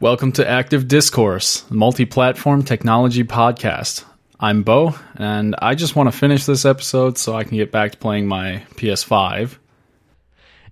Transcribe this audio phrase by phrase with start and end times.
[0.00, 4.04] Welcome to Active Discourse, multi platform technology podcast.
[4.38, 7.90] I'm Bo, and I just want to finish this episode so I can get back
[7.90, 9.58] to playing my PS5.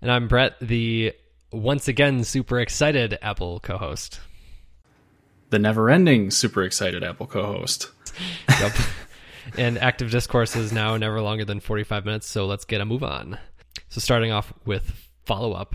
[0.00, 1.12] And I'm Brett, the
[1.50, 4.20] once again super excited Apple co host.
[5.50, 7.90] The never ending super excited Apple co host.
[8.60, 8.72] Yep.
[9.58, 13.02] and Active Discourse is now never longer than 45 minutes, so let's get a move
[13.02, 13.38] on.
[13.88, 15.74] So, starting off with follow up.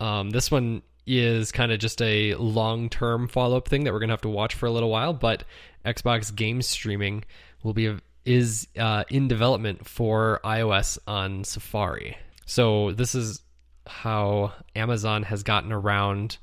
[0.00, 4.00] Um, this one is kind of just a long term follow up thing that we're
[4.00, 5.12] gonna have to watch for a little while.
[5.12, 5.44] But
[5.84, 7.24] Xbox game streaming
[7.62, 12.16] will be is uh, in development for iOS on Safari.
[12.46, 13.42] So this is
[13.86, 16.38] how Amazon has gotten around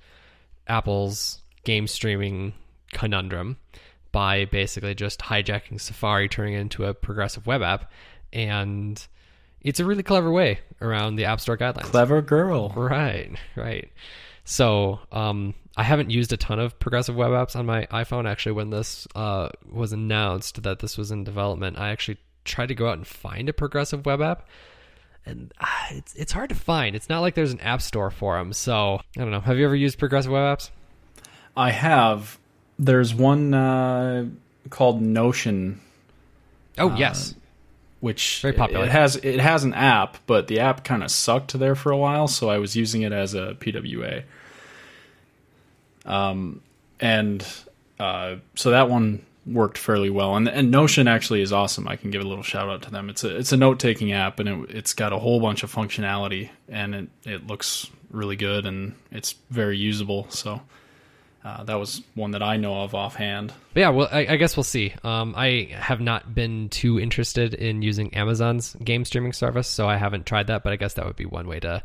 [0.67, 2.53] Apple's game streaming
[2.91, 3.58] conundrum
[4.12, 7.91] by basically just hijacking Safari, turning it into a progressive web app,
[8.34, 9.05] and
[9.62, 11.84] it's a really clever way around the App Store guidelines.
[11.84, 12.70] Clever girl.
[12.70, 13.89] Right, right.
[14.49, 18.27] So um, I haven't used a ton of progressive web apps on my iPhone.
[18.27, 22.73] Actually, when this uh, was announced that this was in development, I actually tried to
[22.73, 24.47] go out and find a progressive web app,
[25.23, 26.95] and uh, it's it's hard to find.
[26.95, 28.52] It's not like there's an app store for them.
[28.52, 29.39] So I don't know.
[29.39, 30.72] Have you ever used progressive web apps?
[31.55, 32.39] I have.
[32.80, 34.25] There's one uh,
[34.72, 35.80] called Notion.
[36.80, 37.36] Oh yes,
[38.00, 38.86] which Very popular.
[38.86, 41.97] It has it has an app, but the app kind of sucked there for a
[41.97, 44.23] while, so I was using it as a PWA.
[46.05, 46.61] Um,
[47.00, 47.45] and
[48.00, 51.88] uh, so that one worked fairly well, and and Notion actually is awesome.
[51.88, 53.09] I can give a little shout out to them.
[53.09, 55.73] It's a it's a note taking app, and it, it's got a whole bunch of
[55.73, 60.27] functionality, and it it looks really good, and it's very usable.
[60.30, 60.61] So.
[61.44, 63.54] Uh, that was one that I know of offhand.
[63.73, 64.94] Yeah, well, I, I guess we'll see.
[65.04, 69.95] Um, I have not been too interested in using Amazon's game streaming service, so I
[69.95, 70.64] haven't tried that.
[70.64, 71.82] But I guess that would be one way to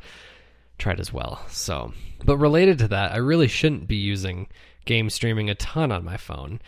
[0.79, 1.41] try it as well.
[1.49, 1.93] So,
[2.25, 4.49] but related to that, I really shouldn't be using
[4.87, 6.61] game streaming a ton on my phone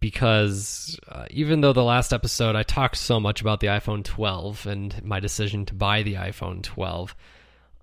[0.00, 4.66] because uh, even though the last episode I talked so much about the iPhone 12
[4.66, 7.14] and my decision to buy the iPhone 12,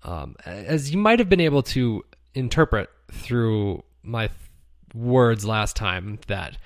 [0.04, 2.04] um, as you might have been able to
[2.34, 4.38] interpret through my th-
[4.94, 6.58] words last time that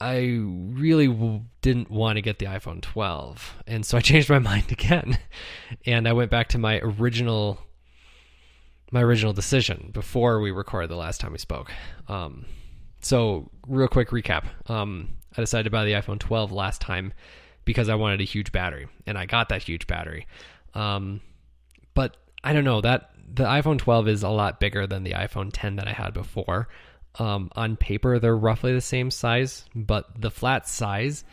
[0.00, 3.62] I really w- didn't want to get the iPhone 12.
[3.66, 5.18] And so I changed my mind again.
[5.86, 7.60] And I went back to my original
[8.90, 11.72] my original decision before we recorded the last time we spoke.
[12.08, 12.44] Um,
[13.00, 14.44] so real quick recap.
[14.68, 17.14] Um, I decided to buy the iPhone 12 last time
[17.64, 20.26] because I wanted a huge battery, and I got that huge battery.
[20.74, 21.22] Um,
[21.94, 25.50] but I don't know that the iPhone 12 is a lot bigger than the iPhone
[25.52, 26.68] 10 that I had before.
[27.18, 31.24] Um, on paper, they're roughly the same size, but the flat size,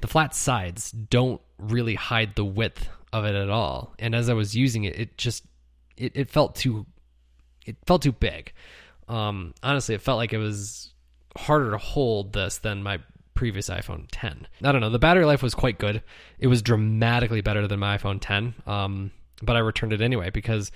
[0.00, 3.94] the flat sides don't really hide the width of it at all.
[3.98, 5.44] And as I was using it, it just
[5.96, 6.86] it, it felt too
[7.66, 8.52] it felt too big.
[9.08, 10.92] Um, honestly, it felt like it was
[11.36, 12.98] harder to hold this than my
[13.34, 14.46] previous iPhone 10.
[14.62, 14.90] I don't know.
[14.90, 16.02] The battery life was quite good.
[16.38, 18.54] It was dramatically better than my iPhone 10.
[18.66, 19.10] Um,
[19.42, 20.70] but I returned it anyway because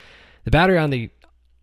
[0.47, 1.11] the battery on the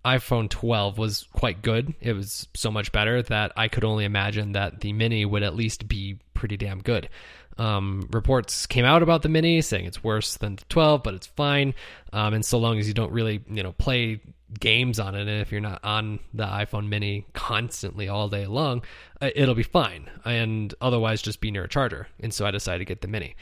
[0.03, 1.93] iPhone 12 was quite good.
[2.01, 5.55] It was so much better that I could only imagine that the Mini would at
[5.55, 7.07] least be pretty damn good.
[7.57, 11.27] Um, reports came out about the Mini saying it's worse than the 12, but it's
[11.27, 11.75] fine.
[12.11, 14.19] Um, and so long as you don't really, you know, play
[14.59, 18.83] games on it, and if you're not on the iPhone Mini constantly all day long,
[19.21, 20.09] uh, it'll be fine.
[20.25, 22.09] And otherwise, just be near a charger.
[22.19, 23.37] And so I decided to get the Mini,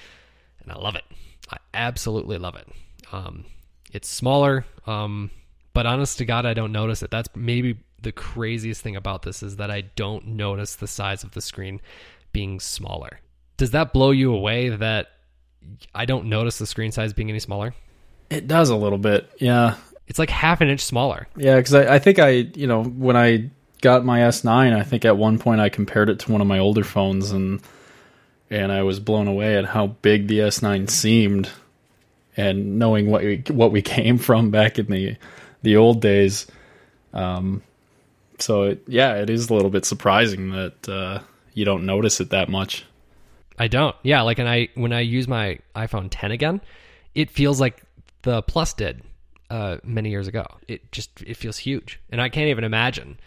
[0.61, 1.05] and I love it.
[1.49, 2.67] I absolutely love it.
[3.11, 3.45] Um,
[3.91, 5.31] it's smaller, um,
[5.73, 7.11] but honest to God, I don't notice it.
[7.11, 11.31] That's maybe the craziest thing about this is that I don't notice the size of
[11.31, 11.81] the screen
[12.31, 13.19] being smaller.
[13.57, 15.07] Does that blow you away that
[15.93, 17.75] I don't notice the screen size being any smaller?
[18.29, 19.75] It does a little bit, yeah.
[20.07, 21.27] It's like half an inch smaller.
[21.37, 25.05] Yeah, because I, I think I, you know, when I got my S9, I think
[25.05, 27.61] at one point I compared it to one of my older phones, and
[28.49, 31.49] and I was blown away at how big the S9 seemed,
[32.37, 35.15] and knowing what we, what we came from back in the
[35.63, 36.47] the old days.
[37.13, 37.61] Um,
[38.39, 41.19] so it, yeah, it is a little bit surprising that uh,
[41.53, 42.85] you don't notice it that much.
[43.59, 43.95] I don't.
[44.01, 46.61] Yeah, like and I when I use my iPhone 10 again,
[47.13, 47.83] it feels like
[48.23, 49.03] the Plus did
[49.49, 50.45] uh, many years ago.
[50.67, 53.19] It just it feels huge, and I can't even imagine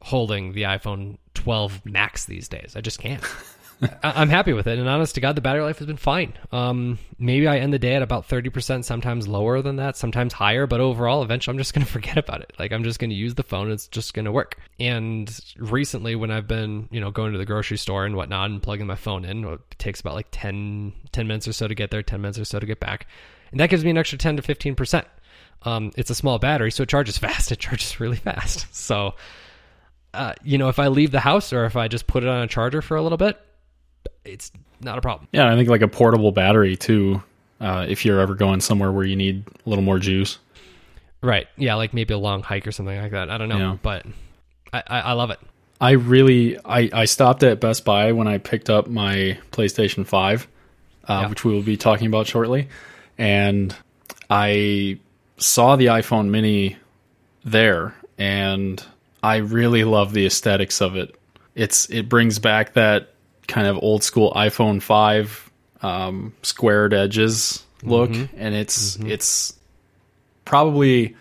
[0.00, 2.74] holding the iPhone 12 Max these days.
[2.76, 3.22] I just can't.
[4.02, 6.34] I- I'm happy with it, and honest to God, the battery life has been fine.
[6.52, 10.66] Um, maybe I end the day at about 30%, sometimes lower than that, sometimes higher,
[10.66, 12.52] but overall, eventually, I'm just going to forget about it.
[12.58, 14.58] Like, I'm just going to use the phone, it's just going to work.
[14.78, 18.62] And recently, when I've been, you know, going to the grocery store and whatnot and
[18.62, 21.90] plugging my phone in, it takes about like 10, 10 minutes or so to get
[21.90, 23.06] there, 10 minutes or so to get back.
[23.50, 25.04] And that gives me an extra 10 to 15%.
[25.62, 27.52] Um, it's a small battery, so it charges fast.
[27.52, 28.74] It charges really fast.
[28.74, 29.14] So
[30.14, 32.42] uh, you know, if I leave the house or if I just put it on
[32.42, 33.38] a charger for a little bit,
[34.24, 35.28] it's not a problem.
[35.32, 37.22] Yeah, I think like a portable battery too.
[37.60, 40.38] Uh, if you're ever going somewhere where you need a little more juice.
[41.22, 41.46] Right.
[41.56, 43.30] Yeah, like maybe a long hike or something like that.
[43.30, 43.76] I don't know, Yeah.
[43.80, 44.04] but
[44.72, 45.38] I, I, I love it.
[45.80, 50.48] I really I, I stopped at Best Buy when I picked up my PlayStation 5,
[51.08, 51.28] uh, Yeah.
[51.30, 52.68] which we will be talking about shortly,
[53.16, 53.74] and
[54.28, 54.98] I
[55.38, 56.76] saw the iPhone Mini
[57.44, 58.82] there, and
[59.22, 61.14] I really love the aesthetics of it.
[61.54, 63.13] It's it brings back that
[63.48, 65.50] kind of old school iPhone 5
[65.82, 68.34] um, squared edges look, mm-hmm.
[68.38, 69.10] and it's mm-hmm.
[69.10, 69.58] it's
[70.44, 71.16] probably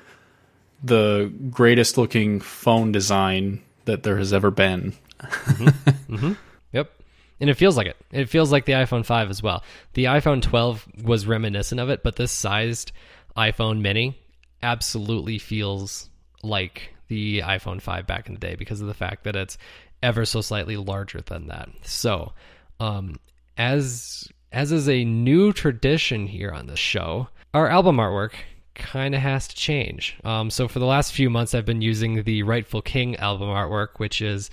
[0.83, 4.93] the greatest looking phone design that there has ever been.
[5.19, 6.33] Mm-hmm.
[6.73, 6.91] Yep.
[7.39, 7.97] And it feels like it.
[8.11, 9.63] It feels like the iPhone 5 as well.
[9.93, 12.91] The iPhone 12 was reminiscent of it, but this sized
[13.37, 14.17] iPhone mini
[14.63, 16.09] absolutely feels
[16.41, 19.57] like the iPhone 5 back in the day because of the fact that it's
[20.03, 21.69] ever so slightly larger than that.
[21.81, 22.33] So,
[22.79, 23.15] um,
[23.57, 28.33] as as is a new tradition here on the show, our album artwork
[28.75, 30.17] kind of has to change.
[30.23, 33.97] Um, so for the last few months, I've been using the Rightful King album artwork,
[33.97, 34.49] which is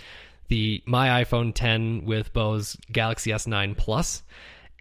[0.49, 4.23] the my iPhone 10 with Bo's Galaxy S9 Plus,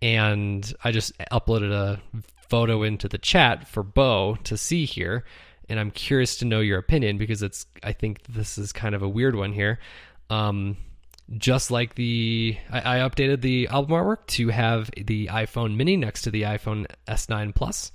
[0.01, 2.01] and I just uploaded a
[2.48, 5.24] photo into the chat for Bo to see here,
[5.69, 9.04] and I'm curious to know your opinion because it's I think this is kind of
[9.04, 9.80] a weird one here.
[10.29, 10.77] Um,
[11.37, 16.23] just like the I, I updated the album artwork to have the iPhone Mini next
[16.23, 17.91] to the iPhone S9 Plus.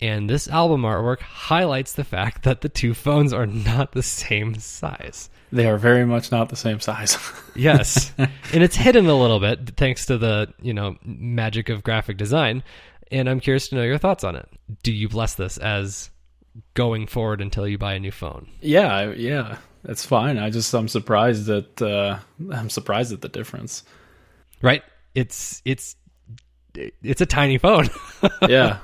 [0.00, 4.54] And this album artwork highlights the fact that the two phones are not the same
[4.54, 5.28] size.
[5.50, 7.16] They are very much not the same size.
[7.56, 8.12] Yes.
[8.18, 12.62] and it's hidden a little bit thanks to the, you know, magic of graphic design.
[13.10, 14.48] And I'm curious to know your thoughts on it.
[14.84, 16.10] Do you bless this as
[16.74, 18.48] going forward until you buy a new phone?
[18.60, 20.38] yeah, yeah, that's fine.
[20.38, 22.18] I just I'm surprised that uh,
[22.52, 23.84] I'm surprised at the difference.
[24.62, 24.82] Right?
[25.14, 25.96] It's it's
[26.74, 27.88] it's a tiny phone.
[28.48, 28.78] Yeah,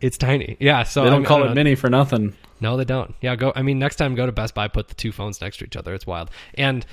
[0.00, 0.56] it's tiny.
[0.60, 1.54] Yeah, so they I don't mean, I call don't it know.
[1.54, 2.34] mini for nothing.
[2.60, 3.14] No, they don't.
[3.20, 3.52] Yeah, go.
[3.54, 5.76] I mean, next time go to Best Buy, put the two phones next to each
[5.76, 5.92] other.
[5.94, 6.30] It's wild.
[6.54, 6.86] And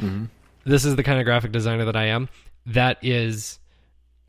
[0.66, 2.30] this is the kind of graphic designer that I am.
[2.66, 3.60] That is,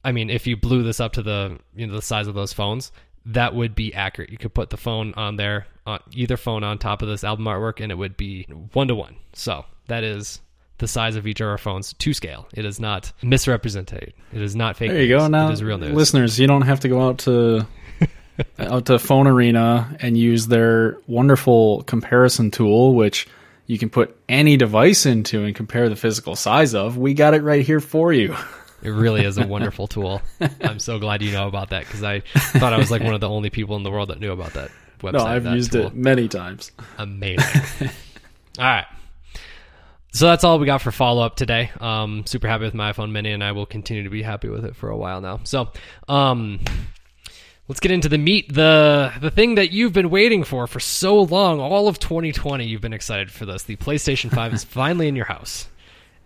[0.04, 2.52] I mean, if you blew this up to the you know the size of those
[2.52, 2.92] phones,
[3.26, 4.30] that would be accurate.
[4.30, 7.44] You could put the phone on there, on either phone on top of this album
[7.46, 9.16] artwork, and it would be one to one.
[9.32, 10.40] So that is
[10.78, 12.48] the size of each of our phones to scale.
[12.54, 14.12] It is not misrepresented.
[14.32, 14.90] It is not fake.
[14.90, 15.22] There you news.
[15.22, 15.28] go.
[15.28, 15.94] Now, it is real news.
[15.94, 17.66] listeners, you don't have to go out to
[18.58, 23.28] out to Phone Arena and use their wonderful comparison tool, which
[23.66, 26.98] you can put any device into and compare the physical size of.
[26.98, 28.34] We got it right here for you.
[28.82, 30.22] It really is a wonderful tool.
[30.60, 33.20] I'm so glad you know about that because I thought I was like one of
[33.20, 34.70] the only people in the world that knew about that
[35.00, 35.12] website.
[35.12, 35.86] No, I've used tool.
[35.88, 36.72] it many times.
[36.98, 37.62] Amazing.
[38.58, 38.86] all right.
[40.14, 41.70] So that's all we got for follow up today.
[41.80, 44.64] Um, super happy with my iPhone Mini, and I will continue to be happy with
[44.64, 45.40] it for a while now.
[45.44, 45.70] So,
[46.06, 46.60] um,
[47.66, 48.52] let's get into the meat.
[48.52, 52.82] the The thing that you've been waiting for for so long, all of 2020, you've
[52.82, 53.62] been excited for this.
[53.62, 55.68] The PlayStation 5 is finally in your house,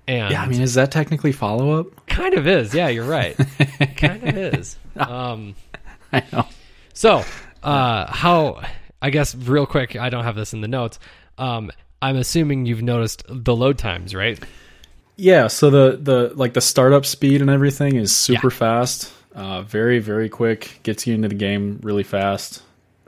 [0.08, 2.06] and Yeah, I mean, is that technically follow up?
[2.06, 2.73] kind of is.
[2.75, 3.37] Yeah, you're right.
[3.97, 4.76] kind of is.
[4.97, 5.55] Um,
[6.12, 6.47] I know.
[6.94, 7.25] so,
[7.62, 8.62] uh, how?
[9.03, 9.97] I guess real quick.
[9.97, 10.99] I don't have this in the notes.
[11.38, 11.70] Um,
[12.00, 14.38] I'm assuming you've noticed the load times, right?
[15.16, 18.59] Yeah, so the the like the startup speed and everything is super Yeah.
[18.59, 22.62] fast, uh, very very quick, gets you into the game really fast.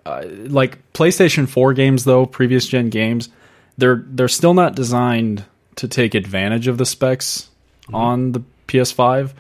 [0.06, 3.28] Uh, like PlayStation 4 games though, previous gen games,
[3.76, 5.44] they're they're still not designed
[5.78, 7.50] to take advantage of the specs
[7.92, 9.32] on the PS5.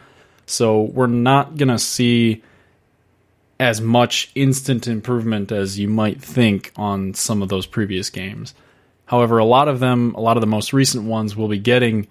[0.46, 2.42] So we're not going to see
[3.58, 8.54] as much instant improvement as you might think on some of those previous games.
[9.06, 12.06] However, a lot of them, a lot of the most recent ones will be getting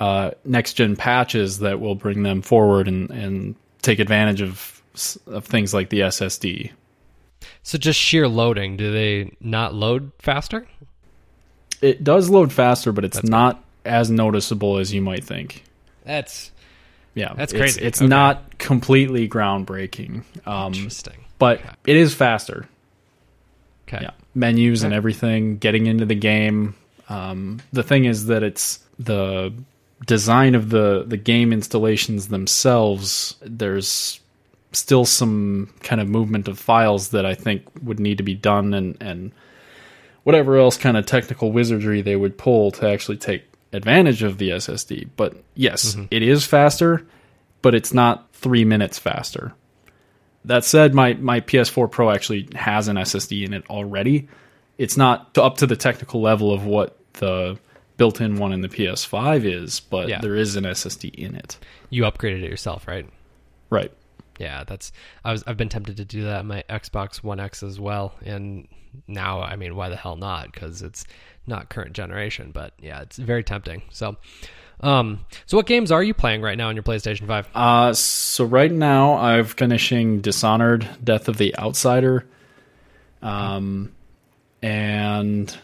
[0.00, 4.82] uh, next gen patches that will bring them forward and, and take advantage of,
[5.26, 6.70] of things like the SSD.
[7.62, 8.78] So just sheer loading.
[8.78, 10.66] Do they not load faster?
[11.80, 15.64] It does load faster, but it's not as noticeable as you might think.
[16.04, 16.50] That's
[17.14, 17.86] Yeah, That's it's- crazy.
[17.86, 18.08] It's Okay.
[18.08, 21.14] not completely groundbreaking, um, interesting.
[21.38, 22.68] but it is faster.
[23.88, 24.02] Okay.
[24.02, 26.74] Yeah, menus and everything, getting into the game.
[27.08, 29.52] Um, the thing is that it's the
[30.06, 33.34] design of the the game installations themselves.
[33.42, 34.20] There's
[34.72, 38.74] still some kind of movement of files that I think would need to be done,
[38.74, 39.32] and and
[40.28, 44.50] whatever else kind of technical wizardry they would pull to actually take advantage of the
[44.50, 45.08] SSD.
[45.16, 46.04] But yes, mm-hmm.
[46.10, 47.06] it is faster,
[47.62, 49.54] but it's not three minutes faster.
[50.44, 54.28] That said, my my PS4 Pro actually has an SSD in it already.
[54.76, 57.58] It's not up to the technical level of what the
[57.96, 60.20] built-in one in the PS5 is, but Yeah.
[60.20, 61.56] there is an SSD in it.
[61.88, 63.06] You upgraded it yourself, right?
[63.70, 63.92] Right.
[64.38, 64.92] Yeah, that's
[65.24, 68.14] I was I've been tempted to do that on my Xbox One X as well,
[68.24, 68.68] and
[69.06, 70.52] now I mean, why the hell not?
[70.52, 71.04] Because it's
[71.46, 73.82] not current generation, but yeah, it's very tempting.
[73.90, 74.16] So,
[74.80, 77.48] um, so what games are you playing right now on your PlayStation Five?
[77.54, 82.24] Uh, so right now I'm finishing Dishonored: Death of the Outsider,
[83.22, 83.92] um,
[84.62, 85.56] and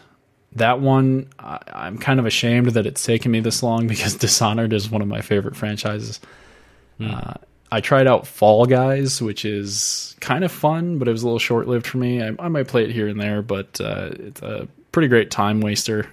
[0.53, 4.73] that one I, I'm kind of ashamed that it's taken me this long because Dishonored
[4.73, 6.19] is one of my favorite franchises.
[6.97, 7.33] Uh,
[7.71, 11.39] I tried out Fall Guys, which is kind of fun, but it was a little
[11.39, 12.21] short lived for me.
[12.21, 15.61] I, I might play it here and there, but uh, it's a pretty great time
[15.61, 16.07] waster.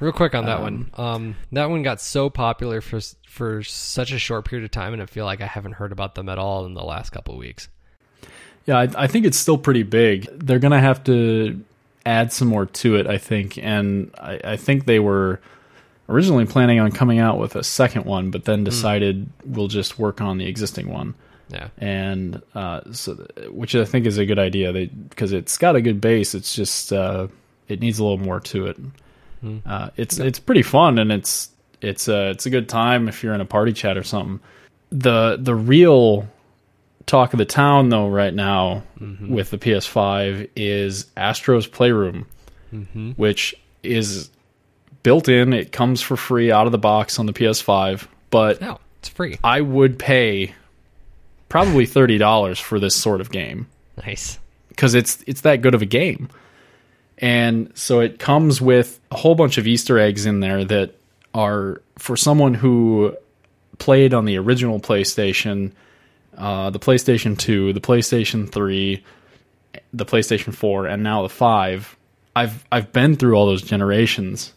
[0.00, 4.18] Real quick on that one, um, that one got so popular for for such a
[4.18, 6.64] short period of time, and I feel like I haven't heard about them at all
[6.66, 7.68] in the last couple of weeks.
[8.64, 10.28] Yeah, I, I think it's still pretty big.
[10.32, 11.64] They're gonna have to
[12.06, 15.40] add some more to it, I think, and I, I think they were
[16.08, 20.20] originally planning on coming out with a second one, but then decided we'll just work
[20.20, 21.14] on the existing one,
[21.48, 23.14] Yeah, and uh, so
[23.50, 24.72] which I think is a good idea.
[25.08, 26.34] Because it's got a good base.
[26.34, 27.28] It's just uh,
[27.68, 28.76] it needs a little more to it.
[29.66, 31.50] Uh, it's it's pretty fun, and it's
[31.80, 34.40] it's a it's a good time if you're in a party chat or something.
[34.90, 36.26] The the real
[37.06, 38.82] talk of the town though right now
[39.30, 42.26] with the PS5 is Astro's Playroom,
[43.16, 44.30] which is
[45.02, 45.52] built in.
[45.52, 49.38] It comes for free out of the box on the PS5, but no, it's free.
[49.44, 50.54] I would pay
[51.48, 53.66] probably thirty dollars for this sort of game
[54.04, 54.38] Nice.
[54.68, 56.28] because it's it's that good of a game.
[57.20, 60.94] And so it comes with a whole bunch of Easter eggs in there that
[61.34, 63.16] are for someone who
[63.78, 65.72] played on the original PlayStation,
[66.36, 69.02] uh, the PlayStation 2, the PlayStation 3,
[69.92, 71.96] the PlayStation 4, and now the 5.
[72.36, 74.52] I've I've been through all those generations,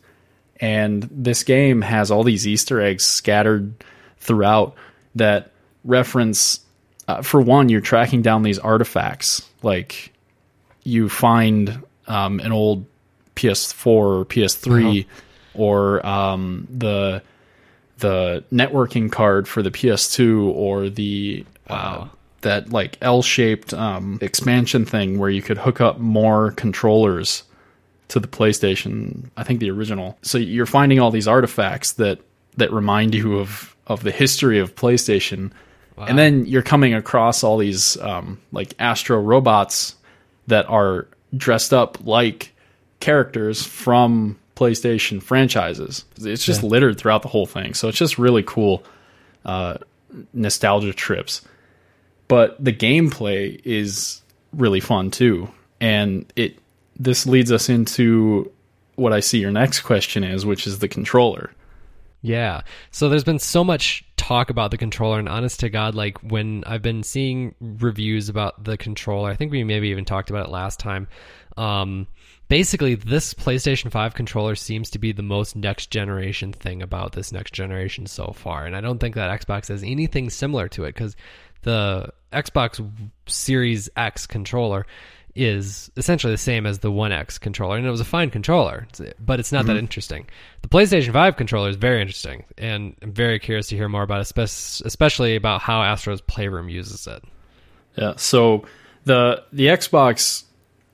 [0.62, 3.74] and this game has all these Easter eggs scattered
[4.20, 4.76] throughout
[5.16, 5.52] that
[5.84, 6.60] reference.
[7.08, 9.42] Uh, for one, you're tracking down these artifacts.
[9.64, 10.14] Like
[10.84, 12.86] you find um, an old
[13.36, 15.08] PS4 or PS3
[15.56, 17.24] or um, the
[17.98, 22.08] the networking card for the PS2 or the uh,
[22.42, 27.44] that like L-shaped um, expansion thing where you could hook up more controllers
[28.12, 29.30] to the PlayStation.
[29.38, 30.18] I think the original.
[30.22, 32.20] So you're finding all these artifacts that
[32.58, 35.52] that remind you of of the history of PlayStation.
[35.98, 39.96] And then you're coming across all these um, like Astro robots
[40.48, 42.54] that are dressed up like
[43.00, 46.04] characters from PlayStation franchises.
[46.20, 47.76] It's just littered throughout the whole thing.
[47.76, 48.84] So it's just really cool
[49.46, 49.78] uh,
[50.34, 51.44] nostalgia trips.
[52.28, 54.22] But the gameplay is
[54.54, 55.52] really fun too.
[55.80, 56.58] And it
[57.04, 58.52] this leads us into
[58.96, 61.52] what I see your next question is, which is the controller.
[62.22, 62.62] Yeah.
[62.92, 66.64] So there's been so much talk about the controller, and honest to God, like when
[66.68, 70.52] I've been seeing reviews about the controller, I think we maybe even talked about it
[70.52, 71.08] last time.
[71.58, 72.06] Um,
[72.48, 77.32] basically, this PlayStation 5 controller seems to be the most next generation thing about this
[77.32, 78.66] next generation so far.
[78.66, 81.16] And I don't think that Xbox has anything similar to it because
[81.64, 82.88] the Xbox
[83.26, 84.86] Series X controller
[85.36, 88.88] is essentially the same as the One X controller, and it was a fine controller,
[89.20, 89.80] but it's not that mm-hmm.
[89.80, 90.28] interesting.
[90.62, 94.22] The PlayStation 5 controller is very interesting, and I'm very curious to hear more about
[94.22, 97.24] it, especially about how Astro's Playroom uses it.
[97.96, 98.14] Yeah.
[98.18, 98.66] So
[99.06, 100.44] the the Xbox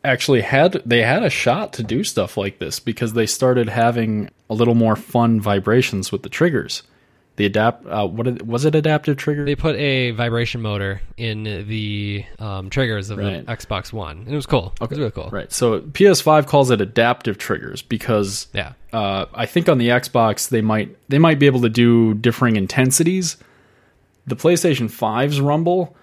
[0.03, 4.29] actually had they had a shot to do stuff like this because they started having
[4.49, 6.83] a little more fun vibrations with the triggers.
[7.37, 9.45] The adapt uh, what was it adaptive trigger?
[9.45, 13.45] They put a vibration motor in the um, triggers of Right.
[13.45, 14.73] the Xbox One, and it was cool.
[14.81, 14.85] okay.
[14.85, 15.29] It was really cool.
[15.31, 15.51] Right.
[15.53, 18.73] So PS5 calls it adaptive triggers because Yeah.
[18.91, 22.55] uh, I think on the Xbox they might they might be able to do differing
[22.55, 23.37] intensities.
[24.25, 25.95] The PlayStation 5's rumble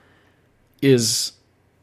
[0.82, 1.32] is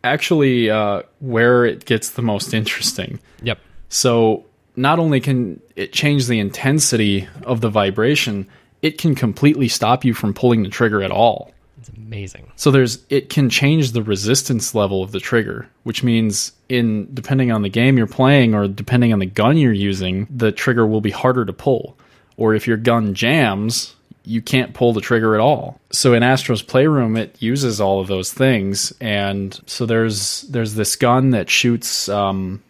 [0.03, 3.19] actually uh, where it gets the most interesting.
[3.43, 3.59] Yep.
[3.89, 8.47] So not only can it change the intensity of the vibration,
[8.81, 11.51] it can completely stop you from pulling the trigger at all.
[11.79, 12.51] It's amazing.
[12.55, 17.51] So there's it can change the resistance level of the trigger, which means in depending
[17.51, 21.01] on the game you're playing or depending on the gun you're using, the trigger will
[21.01, 21.97] be harder to pull.
[22.37, 23.95] Or if your gun jams,
[24.25, 25.79] you can't pull the trigger at all.
[25.91, 30.95] So in Astro's Playroom it uses all of those things and so there's there's this
[30.95, 32.61] gun that shoots um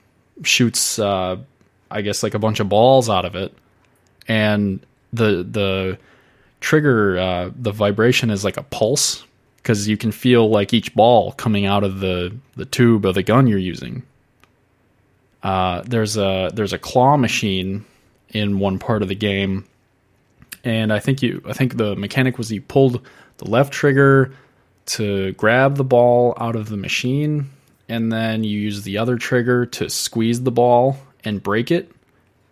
[0.43, 1.35] shoots uh
[1.89, 3.53] I guess like a bunch of balls out of it
[4.25, 4.79] and
[5.13, 5.97] the the
[6.59, 9.23] trigger uh, the vibration is like a pulse
[9.57, 13.23] because you can feel like each ball coming out of the the tube of the
[13.23, 14.03] gun you're using.
[15.43, 17.85] Uh, there's a there's a claw machine
[18.29, 19.65] in one part of the game.
[20.63, 23.05] And I think you I think the mechanic was you pulled
[23.37, 24.33] the left trigger
[24.87, 27.49] to grab the ball out of the machine
[27.87, 31.91] and then you use the other trigger to squeeze the ball and break it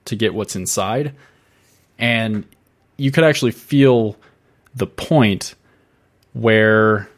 [0.06, 1.16] to get what's inside.
[2.00, 2.46] And
[2.98, 4.16] you could actually feel
[4.74, 5.54] the point
[6.34, 7.10] where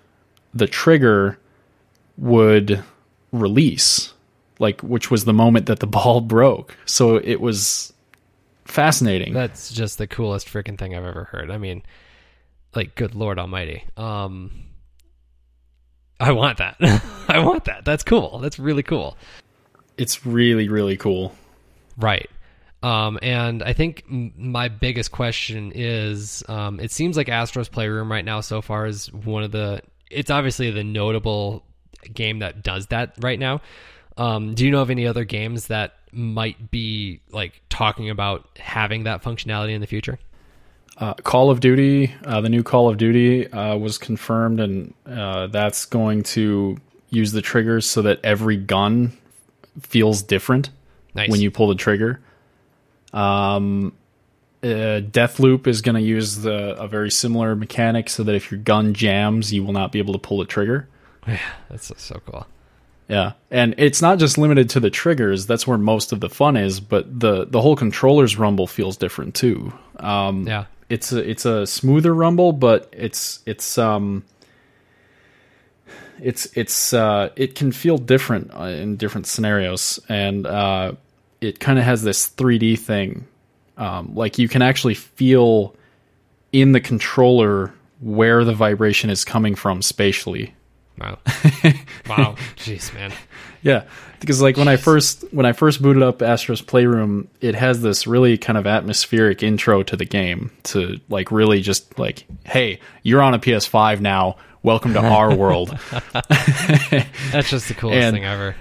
[0.53, 1.37] the trigger
[2.17, 2.83] would
[3.31, 4.13] release,
[4.59, 6.75] like which was the moment that the ball broke.
[6.85, 7.93] So it was
[8.65, 9.33] fascinating.
[9.33, 11.51] That's just the coolest freaking thing I've ever heard.
[11.51, 11.83] I mean,
[12.75, 13.83] like, good Lord Almighty.
[13.97, 14.51] Um,
[16.19, 16.77] I want that.
[17.27, 17.83] I want that.
[17.85, 18.39] That's cool.
[18.39, 19.17] That's really cool.
[19.97, 21.35] It's really, really cool.
[21.97, 22.29] Right.
[22.83, 28.11] Um, and I think m- my biggest question is um, it seems like Astro's Playroom
[28.11, 31.63] right now so far is one of the, it's obviously the notable
[32.13, 33.61] game that does that right now.
[34.17, 39.03] Um, do you know of any other games that might be like talking about having
[39.03, 40.19] that functionality in the future?
[40.97, 45.47] Uh, Call of Duty, uh, the new Call of Duty uh, was confirmed, and uh,
[45.47, 46.77] that's going to
[47.09, 49.11] use the triggers so that every gun
[49.79, 50.69] feels different
[51.15, 51.29] Nice.
[51.29, 52.19] when you pull the trigger.
[53.13, 53.93] Um,
[54.63, 58.59] uh, Deathloop is going to use the a very similar mechanic so that if your
[58.59, 60.87] gun jams, you will not be able to pull the trigger.
[61.27, 61.39] Yeah,
[61.69, 62.45] That's so, cool.
[63.07, 65.45] Yeah, and it's not just limited to the triggers.
[65.45, 66.79] That's where most of the fun is.
[66.79, 69.73] But the the whole controller's rumble feels different too.
[69.97, 70.65] Um, Yeah.
[70.89, 74.23] it's a it's a smoother rumble, but it's it's um
[76.21, 80.93] it's it's uh it can feel different uh, in different scenarios, and uh,
[81.41, 83.27] it kind of has this 3D thing.
[83.77, 85.75] Um, like you can actually feel
[86.51, 90.53] in the controller where the vibration is coming from spatially.
[90.99, 91.17] Wow.
[92.07, 92.35] wow.
[92.57, 93.11] Jeez, man.
[93.63, 93.83] Yeah,
[94.19, 98.05] because like when I first when I first booted up Astro's Playroom, it has this
[98.07, 103.21] really kind of atmospheric intro to the game to like really just like, hey, you're
[103.21, 104.35] on a PS5 now.
[104.63, 105.69] Welcome to our world.
[106.29, 108.55] That's just the coolest And- thing ever.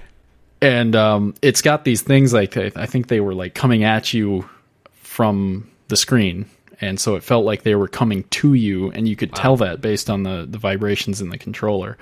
[0.63, 4.49] And um, it's got these things like I think they were like coming at you
[4.95, 6.47] from the screen,
[6.81, 9.81] and so it felt like they were coming to you, and you could tell that
[9.81, 11.97] based on the the vibrations in the controller.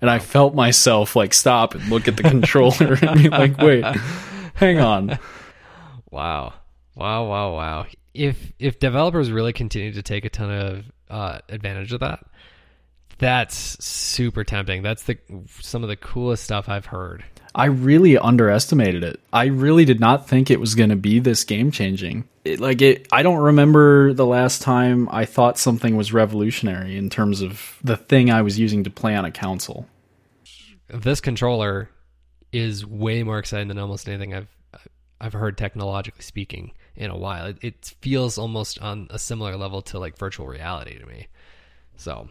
[0.00, 3.84] And I felt myself like stop and look at the controller and be like, wait,
[4.54, 5.18] hang on.
[6.10, 6.54] Wow.
[6.94, 7.86] Wow, wow, wow.
[8.14, 12.24] If if developers really continue to take a ton of uh, advantage of that,
[13.18, 14.82] that's super tempting.
[14.82, 15.18] That's the
[15.60, 17.24] some of the coolest stuff I've heard.
[17.54, 19.20] I really underestimated it.
[19.32, 22.28] I really did not think it was going to be this game changing.
[22.44, 27.10] It, like it, I don't remember the last time I thought something was revolutionary in
[27.10, 29.86] terms of the thing I was using to play on a console.
[30.88, 31.90] This controller
[32.52, 34.48] is way more exciting than almost anything I've
[35.20, 37.46] I've heard technologically speaking in a while.
[37.46, 41.28] It, it feels almost on a similar level to like virtual reality to me.
[41.96, 42.28] So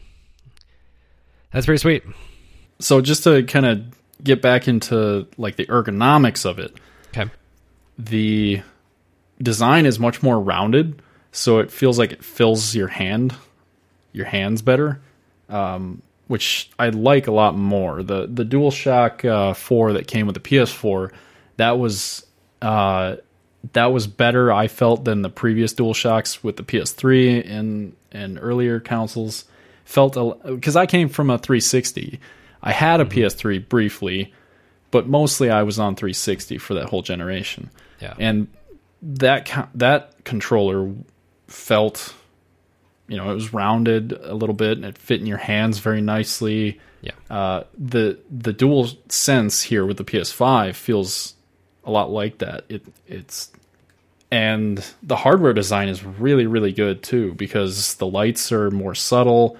[1.53, 2.03] that's pretty sweet.
[2.79, 6.75] So just to kind of get back into like the ergonomics of it,
[7.09, 7.29] Okay.
[7.97, 8.61] the
[9.41, 11.01] design is much more rounded,
[11.31, 13.35] so it feels like it fills your hand,
[14.13, 14.99] your hands better,
[15.49, 18.03] um, which I like a lot more.
[18.03, 21.11] the The DualShock uh, Four that came with the PS4,
[21.57, 22.25] that was
[22.61, 23.15] uh,
[23.73, 24.51] that was better.
[24.51, 29.45] I felt than the previous DualShocks with the PS3 and and earlier consoles.
[29.85, 32.19] Felt because I came from a 360.
[32.61, 34.33] I had a PS3 briefly,
[34.91, 37.69] but mostly I was on 360 for that whole generation.
[38.01, 38.15] Yeah.
[38.17, 38.47] and
[39.01, 40.93] that co- that controller
[41.47, 42.13] felt
[43.07, 46.01] you know it was rounded a little bit and it fit in your hands very
[46.01, 46.79] nicely.
[47.01, 47.11] Yeah.
[47.29, 51.33] uh, the the dual sense here with the ps5 feels
[51.85, 52.65] a lot like that.
[52.69, 53.51] It it's
[54.31, 59.57] and the hardware design is really really good too because the lights are more subtle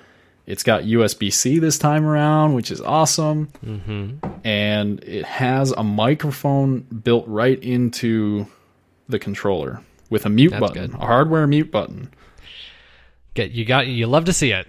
[0.50, 4.18] it's got usb-c this time around which is awesome Mm-hmm.
[4.44, 8.46] and it has a microphone built right into
[9.08, 11.00] the controller with a mute That's button, good.
[11.00, 12.12] a hardware mute button.
[13.36, 14.68] Get you got you love to see it.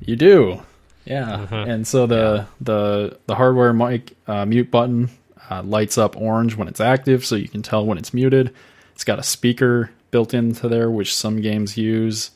[0.00, 0.62] You do,
[1.04, 1.34] yeah.
[1.42, 1.56] Uh-huh.
[1.68, 5.10] And so the the the hardware mic uh, mute button
[5.48, 8.52] uh, lights up orange when it's active, so you can tell when it's muted.
[8.94, 12.30] It's got a speaker built into there, which some games use.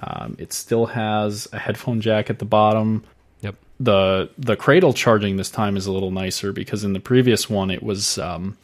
[0.00, 3.04] Um, it still has a headphone jack at the bottom.
[3.42, 3.56] Yep.
[3.78, 7.70] the the cradle charging this time is a little nicer because in the previous one
[7.70, 8.56] it was um,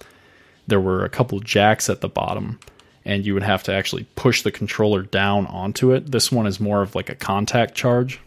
[0.67, 2.59] there were a couple jacks at the bottom
[3.05, 6.61] and you would have to actually push the controller down onto it this one is
[6.61, 8.21] more of like a contact charge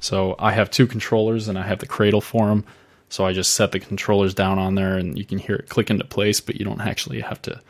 [0.00, 2.64] so i have two controllers and i have the cradle for them
[3.08, 5.90] so i just set the controllers down on there and you can hear it click
[5.90, 7.60] into place but you don't actually have to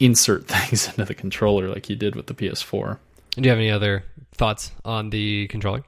[0.00, 2.98] insert things into the controller like you did with the PS4.
[3.30, 5.84] Do you have any other thoughts on the controller?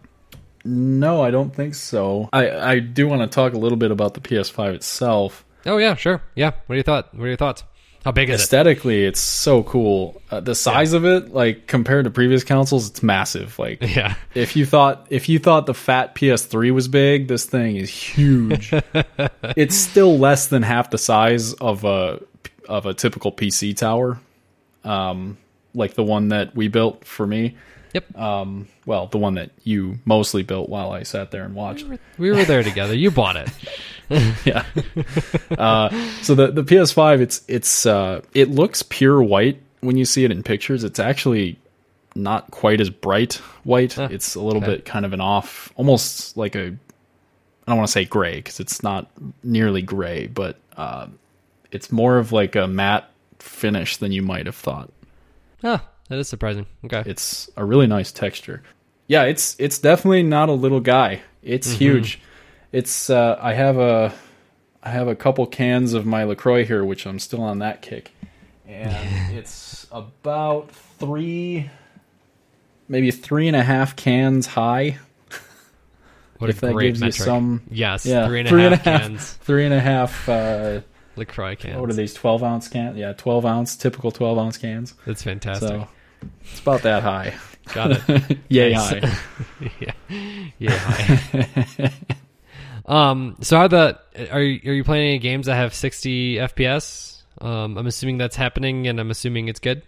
[0.64, 2.28] No, I don't think so.
[2.32, 5.44] I, I do want to talk a little bit about the PS5 itself.
[5.66, 6.22] Oh yeah, sure.
[6.34, 6.52] Yeah.
[6.66, 7.14] What are your thought?
[7.14, 7.64] What are your thoughts?
[8.04, 8.44] How big is it?
[8.44, 10.22] Aesthetically, it's so cool.
[10.30, 13.58] Uh, the size of it, like compared to previous consoles, it's massive.
[13.58, 14.14] Like Yeah.
[14.34, 18.72] if you thought if you thought the fat PS3 was big, this thing is huge.
[19.56, 22.20] it's still less than half the size of a
[22.68, 24.18] of a typical PC tower,
[24.84, 25.36] um,
[25.74, 27.56] like the one that we built for me.
[27.92, 28.16] Yep.
[28.16, 31.86] Um, well, the one that you mostly built while I sat there and watched.
[32.18, 32.94] We were there together.
[32.94, 33.48] You bought it.
[34.44, 34.64] yeah.
[35.58, 35.88] uh,
[36.22, 40.30] so the the PS5, it's it's uh, it looks pure white when you see it
[40.30, 40.84] in pictures.
[40.84, 41.58] It's actually
[42.14, 43.94] not quite as bright white.
[43.94, 44.76] Huh, it's a little okay.
[44.76, 46.66] bit kind of an off, almost like a.
[46.66, 49.10] I don't want to say gray because it's not
[49.42, 51.06] nearly gray, but uh,
[51.70, 54.90] it's more of like a matte finish than you might have thought.
[55.62, 56.66] Ah, that is surprising.
[56.84, 57.02] Okay.
[57.06, 58.62] It's a really nice texture.
[59.06, 61.20] Yeah, it's it's definitely not a little guy.
[61.42, 62.20] It's huge.
[62.72, 64.12] It's uh, I have a
[64.82, 68.12] I have a couple cans of my Lacroix here, which I'm still on that kick,
[68.68, 71.68] and it's about three,
[72.88, 74.98] maybe three and a half cans high.
[76.38, 77.26] What if a that great gives you metric.
[77.26, 78.06] some- Yes.
[78.06, 79.00] Yeah, Three and a three and half a half.
[79.02, 79.32] cans.
[79.34, 80.26] Three and a half.
[80.28, 80.80] Uh,
[81.20, 81.80] LaCroix cans.
[81.80, 82.12] what are these?
[82.12, 82.96] Twelve ounce cans?
[82.96, 84.94] Yeah, twelve ounce, typical twelve ounce cans.
[85.06, 85.68] That's fantastic.
[85.68, 85.88] So
[86.42, 87.34] it's about that high.
[87.72, 88.38] Got it.
[88.48, 89.16] Yay high.
[89.78, 89.92] yeah.
[90.58, 90.78] Yeah.
[90.78, 91.92] hi.
[92.86, 93.36] um.
[93.42, 94.00] So how the
[94.32, 97.22] are you, are you playing any games that have 60 FPS?
[97.40, 97.78] Um.
[97.78, 99.82] I'm assuming that's happening, and I'm assuming it's good.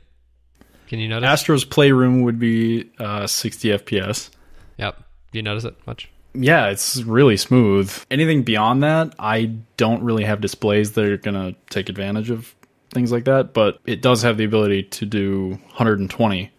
[0.87, 1.27] Can you notice?
[1.29, 4.29] Astro's Playroom would be uh, 60 FPS.
[4.77, 4.97] Yep.
[5.33, 6.11] Do you notice it much?
[6.35, 7.93] Yeah, it's really smooth.
[8.11, 12.55] Anything beyond that, I don't really have displays that are going to take advantage of
[12.91, 16.51] things like that, but it does have the ability to do 120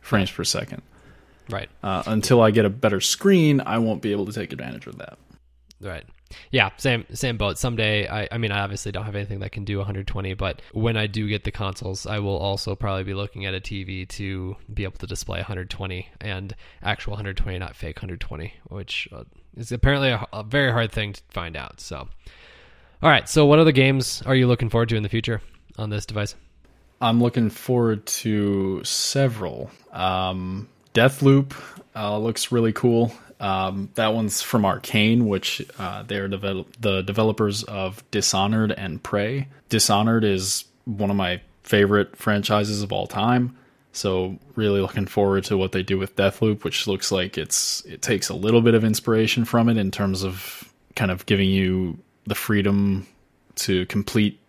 [0.00, 0.82] frames per second.
[1.48, 1.68] Right.
[1.82, 4.98] Uh, until I get a better screen, I won't be able to take advantage of
[4.98, 5.18] that.
[5.80, 6.04] Right.
[6.50, 7.58] Yeah, same same boat.
[7.58, 10.96] Someday, I, I mean, I obviously don't have anything that can do 120, but when
[10.96, 14.56] I do get the consoles, I will also probably be looking at a TV to
[14.72, 19.24] be able to display 120 and actual 120, not fake 120, which uh,
[19.56, 21.80] is apparently a, a very hard thing to find out.
[21.80, 22.08] So,
[23.02, 23.28] all right.
[23.28, 25.40] So, what other games are you looking forward to in the future
[25.78, 26.34] on this device?
[27.00, 29.70] I'm looking forward to several.
[29.92, 31.52] Um, Deathloop
[31.96, 33.12] uh, looks really cool.
[33.40, 39.48] Um, that one's from Arkane, which uh, they're devel- the developers of Dishonored and Prey.
[39.68, 43.56] Dishonored is one of my favorite franchises of all time.
[43.92, 48.02] So really looking forward to what they do with Deathloop, which looks like it's it
[48.02, 51.98] takes a little bit of inspiration from it in terms of kind of giving you
[52.26, 53.06] the freedom
[53.56, 54.40] to complete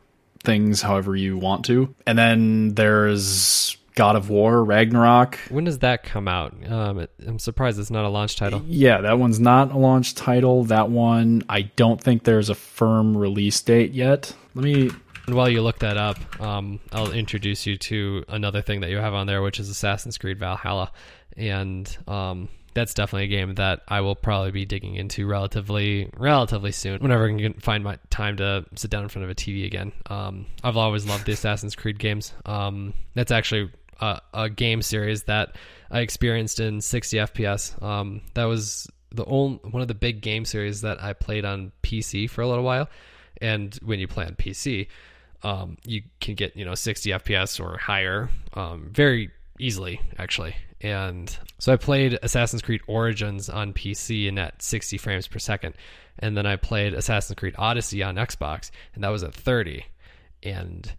[0.44, 1.94] things however you want to.
[2.08, 5.40] And then there's God of War Ragnarok.
[5.50, 6.54] When does that come out?
[6.70, 8.62] Um, I'm surprised it's not a launch title.
[8.68, 10.66] Yeah, that one's not a launch title.
[10.66, 14.36] That one, I don't think there's a firm release date yet.
[14.54, 14.92] Let me.
[15.28, 18.98] And while you look that up, um, I'll introduce you to another thing that you
[18.98, 20.92] have on there, which is Assassin's Creed Valhalla,
[21.36, 26.74] and um, that's definitely a game that I will probably be digging into relatively relatively
[26.74, 27.00] soon.
[27.00, 29.94] Whenever I can find my time to sit down in front of a TV again.
[30.08, 32.34] Um, I've always loved the Assassin's Creed games.
[32.46, 35.56] Um, that's actually a, a game series that
[35.92, 37.82] I experienced in 60 FPS.
[37.82, 41.72] Um, that was the only one of the big game series that I played on
[41.84, 42.90] PC for a little while.
[43.42, 44.88] And when you play on PC,
[45.44, 50.56] um, you can get you know 60 FPS or higher um, very easily actually.
[50.82, 55.76] And so I played Assassin's Creed Origins on PC and at 60 frames per second,
[56.20, 59.86] and then I played Assassin's Creed Odyssey on Xbox, and that was at 30.
[60.44, 60.94] And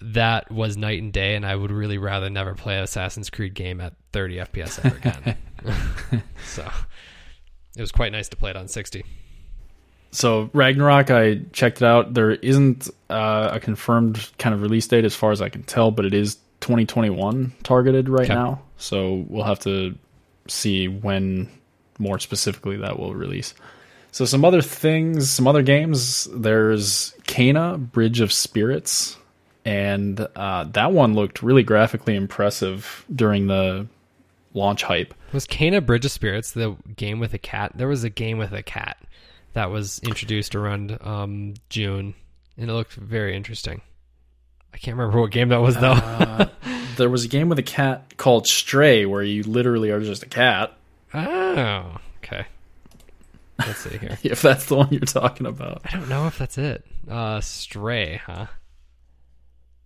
[0.00, 3.54] that was night and day, and I would really rather never play an Assassin's Creed
[3.54, 6.22] game at 30 FPS ever again.
[6.46, 6.70] so
[7.76, 9.04] it was quite nice to play it on 60.
[10.10, 12.14] So Ragnarok, I checked it out.
[12.14, 15.90] There isn't uh, a confirmed kind of release date as far as I can tell,
[15.90, 18.34] but it is 2021 targeted right Okay.
[18.34, 18.62] now.
[18.78, 19.96] So we'll have to
[20.46, 21.50] see when
[21.98, 23.52] more specifically that will release.
[24.12, 26.26] So some other things, some other games.
[26.34, 29.18] There's Kena Bridge of Spirits,
[29.68, 33.86] and uh, that one looked really graphically impressive during the
[34.54, 35.12] launch hype.
[35.34, 37.72] Was Kena Bridge of Spirits the game with a cat?
[37.74, 38.96] There was a game with a cat
[39.52, 42.14] that was introduced around um, June,
[42.56, 43.82] and it looked very interesting.
[44.72, 45.92] I can't remember what game that was though.
[45.92, 46.46] Uh,
[46.96, 50.28] there was a game with a cat called Stray, where you literally are just a
[50.28, 50.72] cat.
[51.12, 52.46] oh, okay.
[53.58, 54.18] Let's see here.
[54.22, 55.82] If that's the one you're talking about.
[55.84, 56.86] I don't know if that's it.
[57.10, 58.46] Uh, Stray, huh?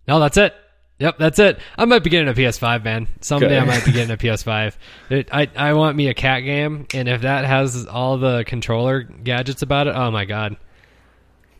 [0.07, 0.53] No, that's it.
[0.99, 1.59] Yep, that's it.
[1.77, 3.07] I might be getting a PS5, man.
[3.19, 3.57] Someday.
[3.57, 4.75] I might be getting a PS5.
[5.09, 9.01] It, I I want me a cat game, and if that has all the controller
[9.01, 10.57] gadgets about it, oh my god.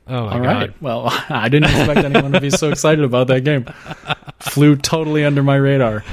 [0.07, 0.45] Oh my All god.
[0.45, 0.81] right.
[0.81, 3.65] Well, I didn't expect anyone to be so excited about that game.
[4.39, 6.03] Flew totally under my radar.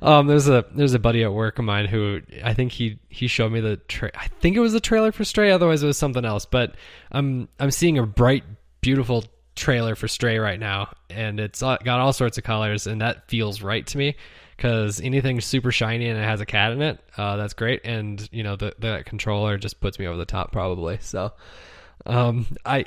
[0.00, 3.26] Um, there's a there's a buddy at work of mine who I think he he
[3.26, 5.50] showed me the tra- I think it was the trailer for Stray.
[5.50, 6.44] Otherwise, it was something else.
[6.44, 6.74] But
[7.10, 8.44] I'm I'm seeing a bright,
[8.80, 13.28] beautiful trailer for Stray right now, and it's got all sorts of colors, and that
[13.28, 14.16] feels right to me.
[14.56, 17.80] Because anything super shiny and it has a cat in it, uh, that's great.
[17.84, 20.98] And you know the the controller just puts me over the top probably.
[21.00, 21.32] So,
[22.06, 22.84] um, I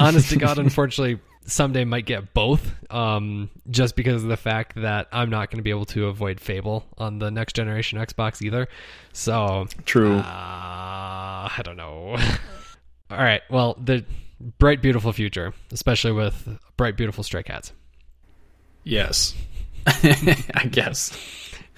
[0.00, 2.74] honest to God, unfortunately, someday might get both.
[2.90, 6.40] Um, just because of the fact that I'm not going to be able to avoid
[6.40, 8.68] Fable on the next generation Xbox either.
[9.12, 10.16] So, True.
[10.16, 12.16] uh, I don't know.
[13.10, 13.42] All right.
[13.48, 14.04] Well, the
[14.40, 17.72] bright, beautiful future, especially with bright, beautiful stray cats.
[18.84, 19.34] yes.
[19.86, 21.16] I guess.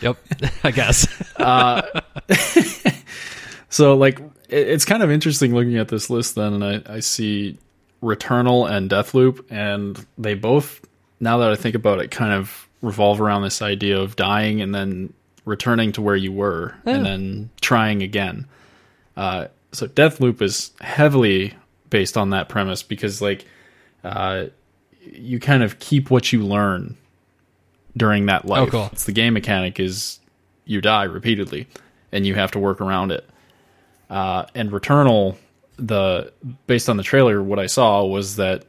[0.00, 0.16] Yep.
[0.64, 1.06] I guess.
[1.38, 1.82] Uh,
[3.68, 7.00] so, like, it, it's kind of interesting looking at this list then, and I, I
[7.00, 7.58] see
[8.02, 10.80] Returnal and Deathloop, and they both,
[11.20, 14.74] now that I think about it, kind of revolve around this idea of dying and
[14.74, 15.12] then
[15.44, 18.46] returning to where you were and then trying again.
[19.16, 21.54] Uh, so Deathloop is heavily
[21.90, 23.46] based on that premise because like
[24.04, 24.46] uh,
[25.00, 26.96] you kind of keep what you learn
[27.96, 28.68] during that life.
[28.68, 28.90] Oh, cool.
[28.92, 30.20] It's the game mechanic is
[30.64, 31.66] you die repeatedly
[32.12, 33.28] and you have to work around it.
[34.10, 35.36] Uh, and Returnal,
[35.76, 36.32] the
[36.66, 38.64] based on the trailer, what I saw was that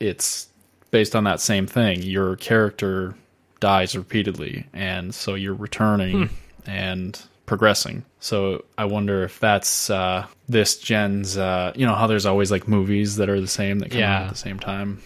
[0.00, 0.48] it's
[0.90, 2.02] based on that same thing.
[2.02, 3.14] Your character
[3.60, 6.30] dies repeatedly, and so you're returning
[6.66, 8.04] and progressing.
[8.20, 11.36] So I wonder if that's uh, this gen's.
[11.36, 14.22] Uh, you know how there's always like movies that are the same that come out
[14.22, 15.02] at the same time.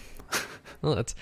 [0.83, 1.15] Well, that's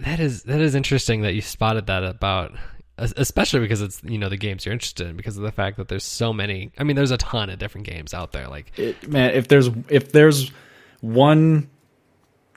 [0.00, 2.52] that is that is interesting that you spotted that about
[2.98, 5.88] especially because it's you know the games you're interested in because of the fact that
[5.88, 9.08] there's so many I mean there's a ton of different games out there like It,
[9.08, 10.52] man, if there's if there's
[11.00, 11.70] one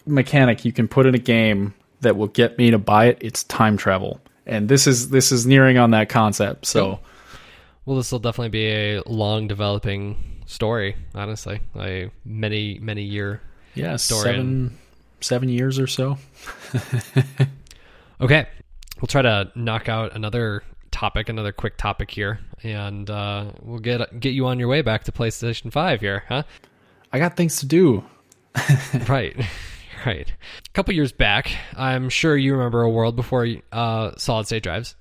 [0.05, 3.43] mechanic you can put in a game that will get me to buy it, it's
[3.45, 4.19] time travel.
[4.45, 6.65] And this is this is nearing on that concept.
[6.65, 6.99] So
[7.85, 11.61] well this will definitely be a long developing story honestly.
[11.75, 13.41] A many many year
[13.73, 14.23] yeah, Story.
[14.23, 14.77] seven
[15.21, 16.17] seven years or so.
[18.21, 18.47] okay
[19.01, 24.19] we'll try to knock out another topic another quick topic here and uh, we'll get
[24.19, 26.43] get you on your way back to PlayStation 5 here huh?
[27.11, 28.03] I got things to do.
[29.07, 29.35] right
[30.05, 30.31] right.
[30.31, 34.95] A couple years back i'm sure you remember a world before uh, solid state drives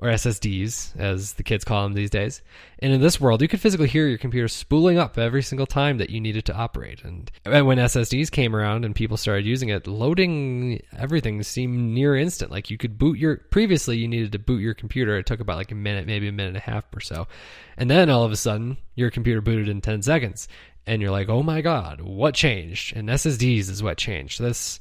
[0.00, 2.40] or ssds as the kids call them these days.
[2.78, 5.98] And in this world you could physically hear your computer spooling up every single time
[5.98, 7.04] that you needed to operate.
[7.04, 12.50] And when ssds came around and people started using it loading everything seemed near instant.
[12.50, 15.18] Like you could boot your previously you needed to boot your computer.
[15.18, 17.28] It took about like a minute maybe a minute and a half or so.
[17.76, 20.48] And then all of a sudden your computer booted in 10 seconds.
[20.86, 24.40] And you're like, "Oh my god, what changed?" And SSDs is what changed.
[24.40, 24.80] This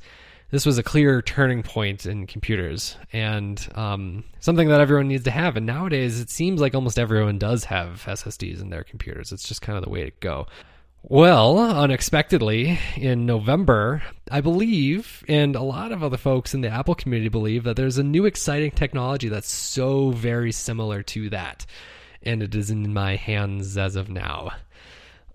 [0.51, 5.31] this was a clear turning point in computers and um, something that everyone needs to
[5.31, 5.55] have.
[5.57, 9.31] And nowadays, it seems like almost everyone does have SSDs in their computers.
[9.31, 10.47] It's just kind of the way to go.
[11.03, 16.93] Well, unexpectedly, in November, I believe, and a lot of other folks in the Apple
[16.93, 21.65] community believe, that there's a new exciting technology that's so very similar to that.
[22.21, 24.51] And it is in my hands as of now.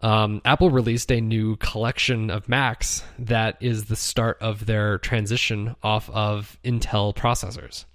[0.05, 5.77] Um, Apple released a new collection of Macs that is the start of their transition
[5.83, 7.87] off of Intel processors.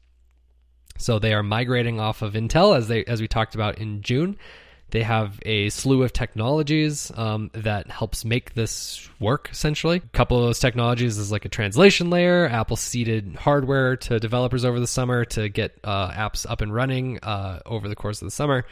[0.97, 4.37] So they are migrating off of Intel as they as we talked about in June.
[4.89, 9.49] They have a slew of technologies um, that helps make this work.
[9.51, 12.47] Essentially, a couple of those technologies is like a translation layer.
[12.47, 17.19] Apple seeded hardware to developers over the summer to get uh, apps up and running
[17.21, 18.65] uh, over the course of the summer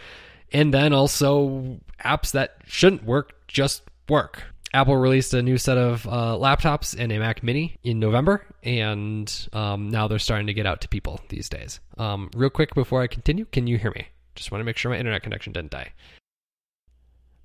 [0.52, 4.44] and then also apps that shouldn't work just work.
[4.74, 9.48] Apple released a new set of uh, laptops and a Mac Mini in November, and
[9.54, 11.80] um, now they're starting to get out to people these days.
[11.98, 14.08] Um, real quick before I continue, can you hear me?
[14.36, 15.94] Just want to make sure my internet connection didn't die.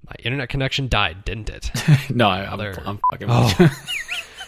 [0.04, 1.70] My internet connection died, didn't it?
[2.10, 3.28] no, I, I'm, I'm fucking.
[3.30, 3.70] Oh,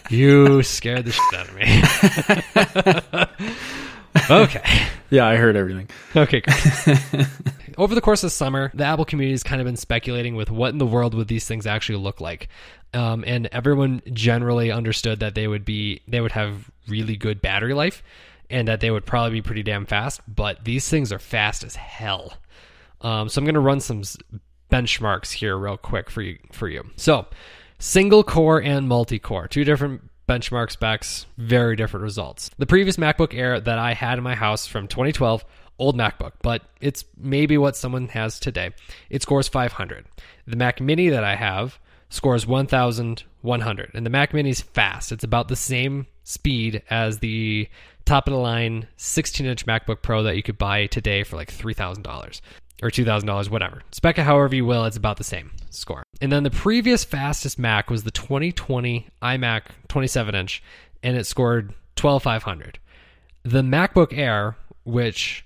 [0.09, 3.71] you scared the shit out of me.
[4.29, 4.87] okay.
[5.09, 5.89] yeah, I heard everything.
[6.15, 6.41] Okay.
[7.77, 10.71] Over the course of summer, the Apple community has kind of been speculating with what
[10.71, 12.47] in the world would these things actually look like.
[12.93, 17.73] Um, and everyone generally understood that they would be they would have really good battery
[17.73, 18.01] life
[18.49, 21.75] and that they would probably be pretty damn fast, but these things are fast as
[21.75, 22.33] hell.
[23.01, 24.03] Um, so I'm going to run some
[24.71, 26.83] benchmarks here real quick for you for you.
[26.95, 27.27] So,
[27.79, 32.49] single core and multi-core, two different benchmark specs, very different results.
[32.57, 35.45] The previous MacBook Air that I had in my house from 2012,
[35.77, 38.71] old MacBook, but it's maybe what someone has today.
[39.09, 40.05] It scores 500.
[40.47, 45.11] The Mac Mini that I have scores 1100 and the Mac Mini is fast.
[45.11, 47.67] It's about the same speed as the
[48.05, 51.51] top of the line 16 inch MacBook Pro that you could buy today for like
[51.51, 52.41] $3,000
[52.81, 53.81] or $2,000, whatever.
[53.91, 56.03] Spec it however you will, it's about the same score.
[56.21, 60.63] And then the previous fastest Mac was the 2020 iMac 27 inch,
[61.03, 62.79] and it scored 12500.
[63.43, 65.45] The MacBook Air, which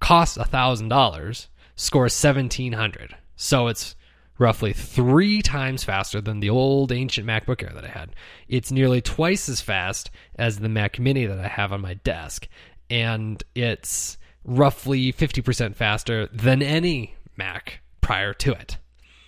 [0.00, 3.16] costs $1,000, scores 1700.
[3.36, 3.96] So it's
[4.38, 8.14] roughly three times faster than the old ancient MacBook Air that I had.
[8.48, 12.48] It's nearly twice as fast as the Mac Mini that I have on my desk,
[12.88, 18.76] and it's roughly 50% faster than any Mac prior to it.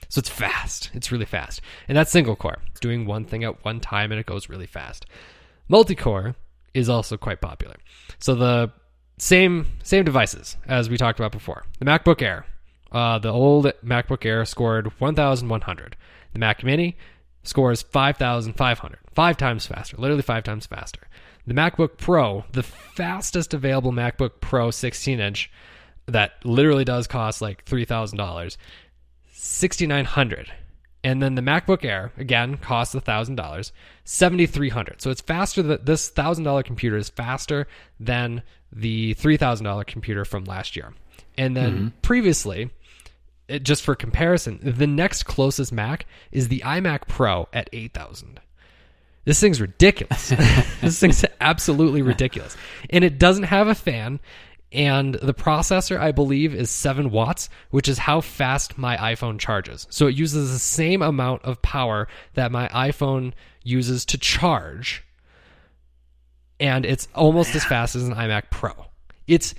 [0.09, 0.91] So it's fast.
[0.93, 1.61] It's really fast.
[1.89, 2.59] And that's single core.
[2.69, 5.07] It's doing one thing at one time and it goes really fast.
[5.69, 6.35] Multi core
[6.75, 7.77] is also quite popular.
[8.19, 8.73] So the
[9.19, 11.65] same same devices as we talked about before.
[11.79, 12.45] The MacBook Air,
[12.91, 15.97] uh, the old MacBook Air scored 1,100.
[16.33, 16.97] The Mac Mini
[17.43, 21.09] scores 5,500, five times faster, literally five times faster.
[21.47, 25.51] The MacBook Pro, the fastest available MacBook Pro 16 inch,
[26.07, 28.57] that literally does cost like $3,000,
[29.33, 30.53] 6,900.
[31.05, 33.73] And then the MacBook Air, again, costs $1,000,
[34.05, 35.03] 7,300.
[35.03, 37.67] So it's faster that this $1,000 computer is faster
[37.99, 40.95] than the $3,000 computer from last year.
[41.37, 41.89] And then mm-hmm.
[42.03, 42.71] previously,
[43.49, 48.39] it, just for comparison, the next closest Mac is the iMac Pro at 8,000.
[49.25, 50.29] This thing's ridiculous.
[50.81, 52.57] this thing's absolutely ridiculous.
[52.91, 54.21] And it doesn't have a fan.
[54.73, 59.87] And the processor, I believe, is 7 watts, which is how fast my iPhone charges.
[59.91, 65.05] So it uses the same amount of power that my iPhone uses to charge.
[66.59, 68.73] And it's almost as fast as an iMac Pro.
[69.27, 69.55] It's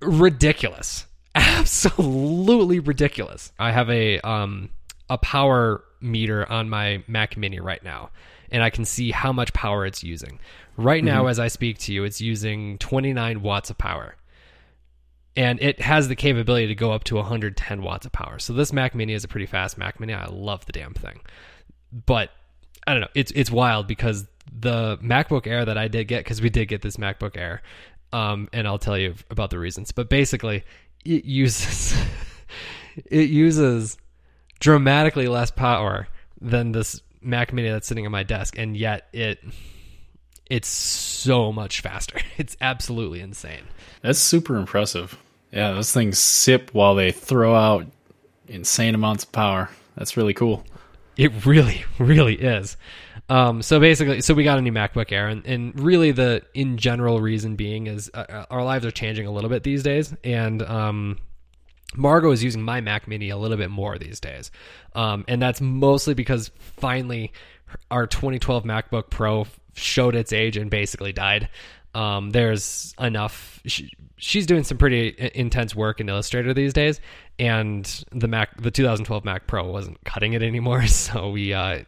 [0.00, 1.06] ridiculous.
[1.34, 3.52] Absolutely ridiculous.
[3.58, 4.70] I have a um
[5.08, 8.10] a power meter on my Mac Mini right now
[8.50, 10.38] and I can see how much power it's using.
[10.76, 11.30] Right now, mm-hmm.
[11.30, 14.16] as I speak to you, it's using 29 watts of power.
[15.36, 18.38] And it has the capability to go up to 110 watts of power.
[18.38, 20.14] So this Mac Mini is a pretty fast Mac Mini.
[20.14, 21.20] I love the damn thing.
[21.92, 22.30] But
[22.86, 23.08] I don't know.
[23.14, 26.82] It's it's wild because the MacBook Air that I did get because we did get
[26.82, 27.62] this MacBook Air,
[28.12, 29.92] um, and I'll tell you about the reasons.
[29.92, 30.64] But basically,
[31.04, 31.98] it uses
[33.06, 33.98] it uses
[34.60, 36.06] dramatically less power
[36.40, 39.40] than this Mac Mini that's sitting on my desk, and yet it
[40.48, 42.18] it's so much faster.
[42.38, 43.62] It's absolutely insane.
[44.02, 45.18] That's super impressive.
[45.50, 47.86] Yeah, those things sip while they throw out
[48.46, 49.70] insane amounts of power.
[49.96, 50.62] That's really cool.
[51.16, 52.76] It really, really is.
[53.30, 56.76] Um, so basically, so we got a new MacBook Air, and, and really the in
[56.76, 60.14] general reason being is uh, uh our lives are changing a little bit these days,
[60.22, 61.18] and um,
[61.96, 64.50] Margot is using my Mac Mini a little bit more these days,
[64.94, 67.32] um, and that's mostly because finally
[67.90, 71.48] our 2012 MacBook Pro showed its age and basically died.
[71.94, 73.60] Um, there's enough.
[73.66, 77.00] She, she's doing some pretty intense work in Illustrator these days,
[77.38, 80.84] and the Mac, the 2012 Mac Pro, wasn't cutting it anymore.
[80.86, 81.84] So we uh,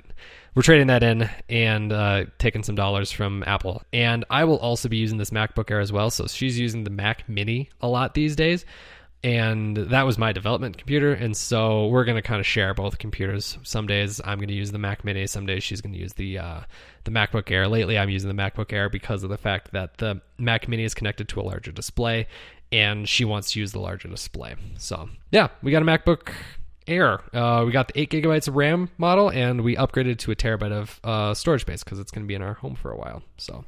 [0.54, 3.82] we're trading that in and uh, taking some dollars from Apple.
[3.92, 6.10] And I will also be using this MacBook Air as well.
[6.10, 8.64] So she's using the Mac Mini a lot these days
[9.24, 12.98] and that was my development computer and so we're going to kind of share both
[12.98, 13.58] computers.
[13.64, 16.12] Some days i'm going to use the mac mini some days she's going to use
[16.14, 16.60] the uh,
[17.04, 17.66] the macbook air.
[17.66, 20.94] Lately i'm using the macbook air because of the fact that the mac mini is
[20.94, 22.26] connected to a larger display
[22.70, 24.54] and she wants to use the larger display.
[24.76, 26.32] So yeah we got a macbook
[26.86, 27.20] air.
[27.34, 30.72] Uh, we got the 8 gigabytes of ram model and we upgraded to a terabyte
[30.72, 33.22] of uh, storage space because it's going to be in our home for a while
[33.36, 33.64] so.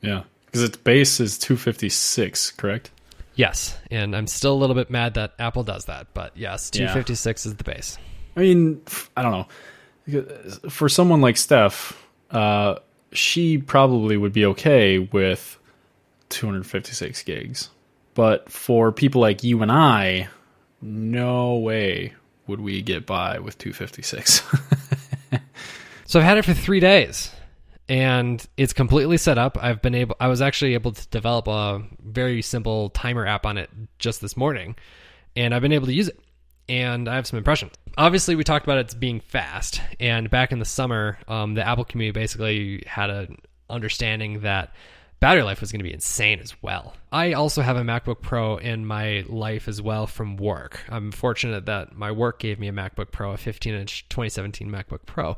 [0.00, 2.90] Yeah because its base is 256 correct
[3.34, 7.44] Yes, and I'm still a little bit mad that Apple does that, but yes, 256
[7.44, 7.50] yeah.
[7.50, 7.98] is the base.
[8.36, 8.82] I mean,
[9.16, 10.68] I don't know.
[10.68, 12.76] For someone like Steph, uh,
[13.12, 15.58] she probably would be okay with
[16.30, 17.70] 256 gigs.
[18.14, 20.28] But for people like you and I,
[20.80, 22.14] no way
[22.46, 24.42] would we get by with 256.
[26.06, 27.30] so I've had it for three days
[27.92, 29.58] and it's completely set up.
[29.60, 33.58] I've been able I was actually able to develop a very simple timer app on
[33.58, 33.68] it
[33.98, 34.76] just this morning
[35.36, 36.18] and I've been able to use it
[36.68, 37.72] and I have some impressions.
[37.98, 41.84] Obviously, we talked about it being fast, and back in the summer, um, the Apple
[41.84, 43.36] community basically had an
[43.68, 44.72] understanding that
[45.20, 46.94] battery life was going to be insane as well.
[47.10, 50.82] I also have a MacBook Pro in my life as well from work.
[50.88, 55.04] I'm fortunate that my work gave me a MacBook Pro, a 15 inch 2017 MacBook
[55.04, 55.36] Pro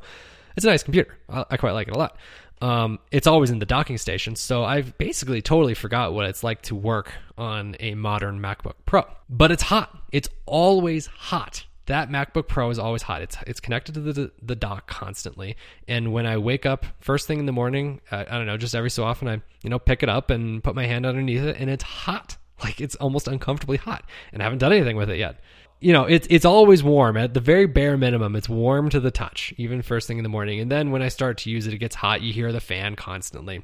[0.56, 1.18] It's a nice computer.
[1.28, 2.16] I, I quite like it a lot.
[2.64, 6.62] Um, it's always in the docking station, so I've basically totally forgot what it's like
[6.62, 9.04] to work on a modern MacBook Pro.
[9.28, 9.94] But it's hot.
[10.12, 11.66] It's always hot.
[11.84, 13.20] That MacBook Pro is always hot.
[13.20, 15.58] It's it's connected to the the dock constantly,
[15.88, 18.88] and when I wake up first thing in the morning, I don't know, just every
[18.88, 21.68] so often, I you know pick it up and put my hand underneath it, and
[21.68, 22.38] it's hot.
[22.62, 25.40] Like it's almost uncomfortably hot, and I haven't done anything with it yet
[25.84, 28.36] you know, it's it's always warm at the very bare minimum.
[28.36, 30.58] It's warm to the touch, even first thing in the morning.
[30.58, 32.22] And then when I start to use it, it gets hot.
[32.22, 33.62] You hear the fan constantly.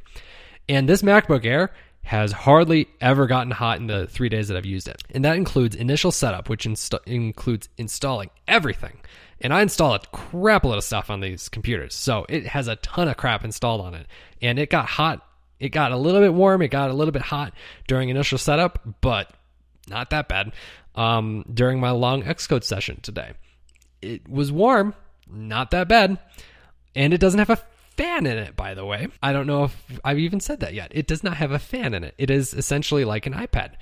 [0.68, 4.66] And this MacBook Air has hardly ever gotten hot in the three days that I've
[4.66, 5.02] used it.
[5.14, 9.00] And that includes initial setup, which inst- includes installing everything.
[9.40, 11.94] And I install a crap load of stuff on these computers.
[11.94, 14.06] So it has a ton of crap installed on it.
[14.42, 15.26] And it got hot.
[15.58, 16.60] It got a little bit warm.
[16.60, 17.54] It got a little bit hot
[17.88, 19.30] during initial setup, but
[19.88, 20.52] not that bad
[20.94, 23.32] um, during my long Xcode session today.
[24.02, 24.94] It was warm,
[25.28, 26.18] not that bad,
[26.94, 27.62] and it doesn't have a
[27.96, 29.08] fan in it, by the way.
[29.22, 30.90] I don't know if I've even said that yet.
[30.94, 32.14] It does not have a fan in it.
[32.18, 33.74] It is essentially like an iPad,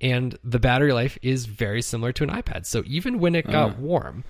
[0.00, 2.66] and the battery life is very similar to an iPad.
[2.66, 3.74] So even when it got uh.
[3.78, 4.24] warm,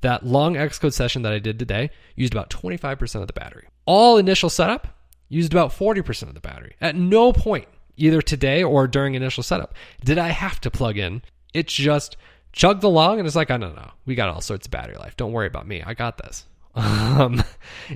[0.00, 3.66] that long Xcode session that I did today used about 25% of the battery.
[3.84, 4.88] All initial setup
[5.28, 6.74] used about 40% of the battery.
[6.80, 9.74] At no point, either today or during initial setup,
[10.04, 11.22] did I have to plug in
[11.54, 12.16] it's just
[12.52, 13.90] chugged along and it's like, I don't know.
[14.06, 15.16] We got all sorts of battery life.
[15.16, 15.82] Don't worry about me.
[15.84, 16.46] I got this.
[16.78, 17.42] Um,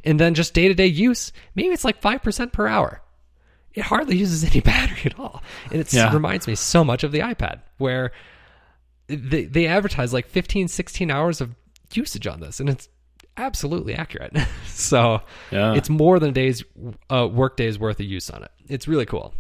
[0.03, 3.01] and then just day to day use, maybe it's like 5% per hour.
[3.75, 5.41] It hardly uses any battery at all.
[5.71, 6.13] And it yeah.
[6.13, 8.11] reminds me so much of the iPad, where
[9.07, 11.55] they, they advertise like 15, 16 hours of
[11.93, 12.59] usage on this.
[12.59, 12.89] And it's
[13.37, 14.37] absolutely accurate.
[14.67, 15.75] so yeah.
[15.75, 16.65] it's more than a day's
[17.09, 18.51] uh, work days worth of use on it.
[18.69, 19.35] It's really cool.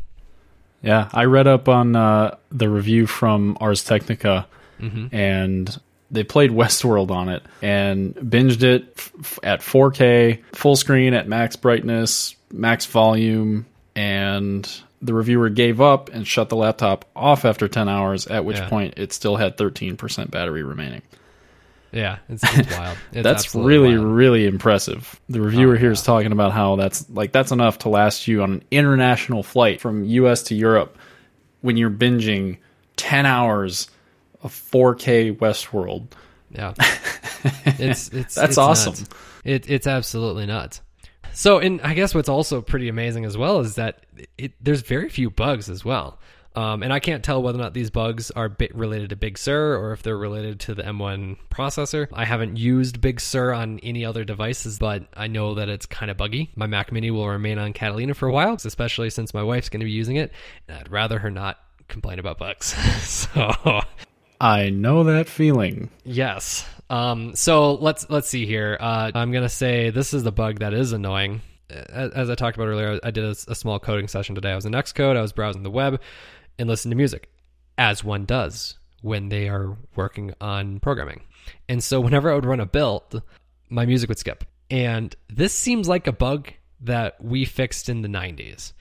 [0.82, 4.46] Yeah, I read up on uh, the review from Ars Technica,
[4.80, 5.14] mm-hmm.
[5.14, 5.80] and
[6.10, 11.56] they played Westworld on it and binged it f- at 4K, full screen at max
[11.56, 14.68] brightness, max volume, and
[15.00, 18.68] the reviewer gave up and shut the laptop off after 10 hours, at which yeah.
[18.68, 21.02] point it still had 13% battery remaining.
[21.92, 22.98] Yeah, it's, it's wild.
[23.12, 24.06] It's that's really, wild.
[24.06, 25.20] really impressive.
[25.28, 28.42] The reviewer oh, here is talking about how that's like that's enough to last you
[28.42, 30.42] on an international flight from U.S.
[30.44, 30.98] to Europe
[31.60, 32.58] when you're binging
[32.96, 33.90] ten hours
[34.42, 36.08] of 4K Westworld.
[36.50, 36.74] Yeah,
[37.78, 39.06] it's it's that's it's awesome.
[39.44, 40.80] It, it's absolutely nuts.
[41.34, 44.04] So, and I guess what's also pretty amazing as well is that
[44.36, 46.18] it, there's very few bugs as well.
[46.54, 49.76] Um, and I can't tell whether or not these bugs are related to Big Sur
[49.76, 52.08] or if they're related to the M1 processor.
[52.12, 56.10] I haven't used Big Sur on any other devices, but I know that it's kind
[56.10, 56.50] of buggy.
[56.54, 59.80] My Mac Mini will remain on Catalina for a while, especially since my wife's going
[59.80, 60.32] to be using it.
[60.68, 62.66] And I'd rather her not complain about bugs.
[63.02, 63.80] so
[64.40, 65.90] I know that feeling.
[66.04, 66.66] Yes.
[66.90, 68.76] Um, so let's let's see here.
[68.78, 71.40] Uh, I'm gonna say this is the bug that is annoying.
[71.70, 74.50] As, I talked about earlier, I did a, a small coding session today.
[74.50, 75.16] I was in Xcode.
[75.16, 76.00] I was browsing the web
[76.58, 77.30] and listen to music,
[77.78, 81.22] as one does when they are working on programming.
[81.68, 83.22] And so whenever I would run a build,
[83.68, 84.44] my music would skip.
[84.70, 88.72] And this seems like a bug that we fixed in the 90s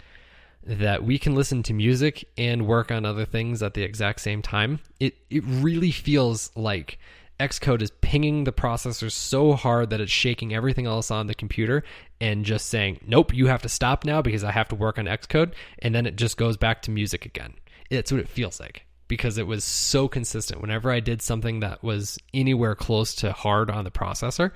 [0.63, 4.41] that we can listen to music and work on other things at the exact same
[4.41, 4.79] time.
[4.99, 6.99] It it really feels like
[7.39, 11.83] Xcode is pinging the processor so hard that it's shaking everything else on the computer
[12.19, 15.05] and just saying, "Nope, you have to stop now because I have to work on
[15.05, 17.53] Xcode." And then it just goes back to music again.
[17.91, 20.61] It's what it feels like because it was so consistent.
[20.61, 24.51] Whenever I did something that was anywhere close to hard on the processor,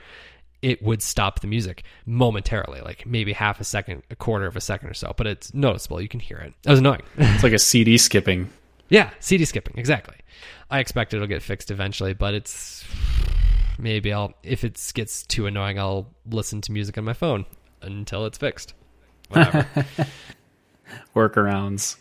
[0.61, 4.61] it would stop the music momentarily, like maybe half a second, a quarter of a
[4.61, 5.13] second or so.
[5.17, 6.01] But it's noticeable.
[6.01, 6.53] You can hear it.
[6.65, 7.01] It was annoying.
[7.17, 8.49] it's like a CD skipping.
[8.87, 9.77] Yeah, CD skipping.
[9.77, 10.15] Exactly.
[10.71, 12.85] I expect it'll get fixed eventually, but it's
[13.77, 17.45] maybe I'll if it gets too annoying, I'll listen to music on my phone
[17.81, 18.73] until it's fixed.
[19.27, 19.67] Whatever.
[21.15, 21.97] Workarounds.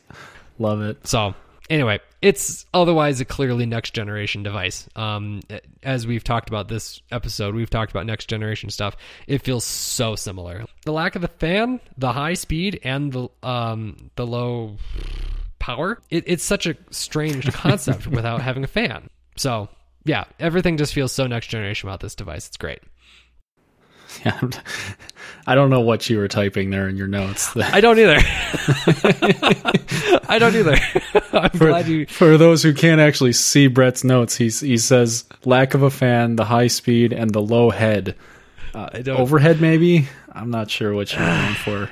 [0.58, 1.06] Love it.
[1.06, 1.34] So
[1.68, 4.88] anyway, it's otherwise a clearly next generation device.
[4.96, 5.40] Um,
[5.82, 8.96] as we've talked about this episode, we've talked about next generation stuff.
[9.26, 10.64] It feels so similar.
[10.84, 14.76] The lack of the fan, the high speed, and the um, the low
[15.58, 16.00] power.
[16.10, 19.08] It, it's such a strange concept without having a fan.
[19.36, 19.68] So
[20.04, 22.46] yeah, everything just feels so next generation about this device.
[22.46, 22.80] It's great.
[24.24, 24.40] Yeah,
[25.46, 27.54] I don't know what you were typing there in your notes.
[27.56, 28.16] I don't either.
[30.26, 30.76] I don't either.
[31.32, 32.06] I'm for, glad you.
[32.06, 36.36] For those who can't actually see Brett's notes, he's, he says lack of a fan,
[36.36, 38.16] the high speed, and the low head.
[38.74, 40.08] Uh, overhead, maybe.
[40.32, 41.90] I'm not sure what you're going for.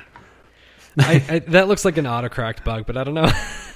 [0.99, 3.31] I, I, that looks like an autocorrect bug, but I don't know.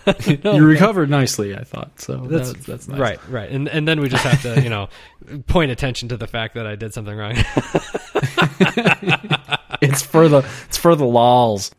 [0.43, 1.99] no, you recovered nicely, I thought.
[1.99, 2.99] So that's that's, that's nice.
[2.99, 3.49] right, right.
[3.49, 4.89] And and then we just have to, you know,
[5.47, 7.34] point attention to the fact that I did something wrong.
[9.82, 11.72] it's for the it's for the lols.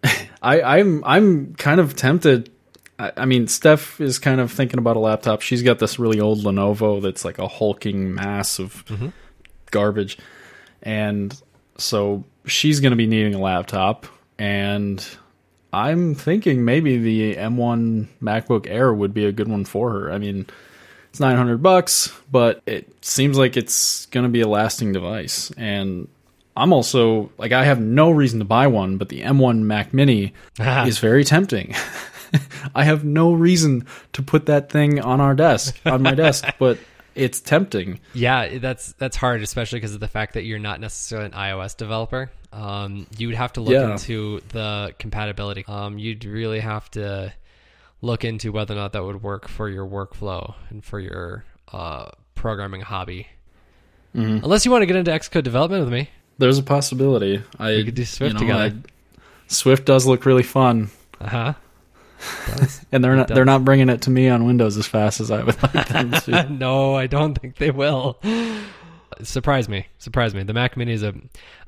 [0.43, 2.51] I, I'm I'm kind of tempted.
[2.99, 5.41] I, I mean, Steph is kind of thinking about a laptop.
[5.43, 9.09] She's got this really old Lenovo that's like a hulking mass of mm-hmm.
[9.71, 10.19] garbage,
[10.83, 11.41] and
[11.77, 14.07] so she's going to be needing a laptop.
[14.41, 15.05] And
[15.73, 20.13] I'm thinking maybe the M1 MacBook Air would be a good one for her.
[20.13, 20.47] I mean,
[21.11, 25.51] it's 900 bucks, but it seems like it's going to be a lasting device.
[25.57, 26.09] And
[26.57, 30.33] I'm also like I have no reason to buy one, but the M1 Mac Mini
[30.61, 31.75] is very tempting.
[32.75, 36.79] I have no reason to put that thing on our desk, on my desk, but
[37.15, 38.01] it's tempting.
[38.13, 41.77] Yeah, that's that's hard, especially because of the fact that you're not necessarily an iOS
[41.77, 42.31] developer.
[42.53, 43.93] Um, you would have to look Yeah.
[43.93, 45.65] into the compatibility.
[45.69, 47.33] Um, you'd really have to
[48.01, 52.11] look into whether or not that would work for your workflow and for your uh,
[52.35, 53.27] programming hobby.
[54.17, 54.45] Mm-hmm.
[54.45, 56.09] Unless you want to get into Xcode development with me.
[56.39, 57.43] There's a possibility.
[57.59, 58.75] I We could do Swift together.
[58.75, 60.91] I- Swift does look really fun,
[61.21, 61.53] Uh huh.
[62.93, 65.43] and they're not they're not bringing it to me on Windows as fast as I
[65.43, 66.49] would like them to.
[66.51, 68.19] no, I don't think they will.
[69.23, 70.43] Surprise me, surprise me.
[70.43, 71.15] The Mac Mini is a,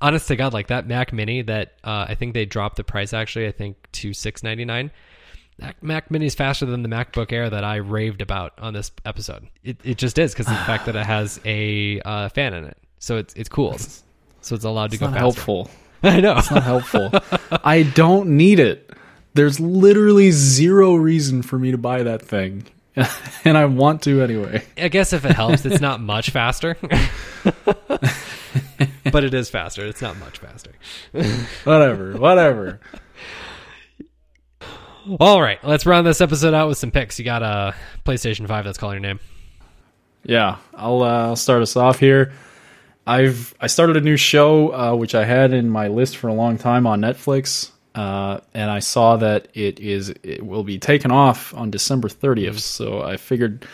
[0.00, 3.12] honest to God, like that Mac Mini that uh, I think they dropped the price
[3.12, 3.46] actually.
[3.46, 4.90] I think to six ninety nine.
[5.58, 8.90] That Mac Mini is faster than the MacBook Air that I raved about on this
[9.04, 9.48] episode.
[9.62, 12.64] It it just is because of the fact that it has a uh, fan in
[12.64, 13.76] it, so it's it's cool.
[14.40, 15.20] So it's allowed to It's go not faster.
[15.20, 15.70] helpful.
[16.02, 16.38] I know.
[16.38, 17.10] It's not helpful.
[17.64, 18.90] I don't need it.
[19.34, 22.64] There's literally zero reason for me to buy that thing,
[23.44, 24.64] and I want to anyway.
[24.76, 26.76] I guess if it helps, it's not much faster.
[29.12, 29.84] but it is faster.
[29.86, 30.72] It's not much faster.
[31.64, 32.80] Whatever, whatever.
[35.18, 37.18] All right, let's round this episode out with some picks.
[37.18, 37.74] You got a
[38.04, 39.20] PlayStation 5 that's calling your name.
[40.24, 42.32] Yeah, I'll uh, I'll start us off here.
[43.06, 46.34] I've I started a new show uh, which I had in my list for a
[46.34, 51.10] long time on Netflix, uh, and I saw that it is it will be taken
[51.10, 52.60] off on December 30th.
[52.60, 53.66] So I figured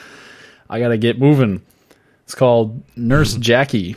[0.71, 1.63] I got to get moving.
[2.25, 3.97] It's called Nurse Jackie.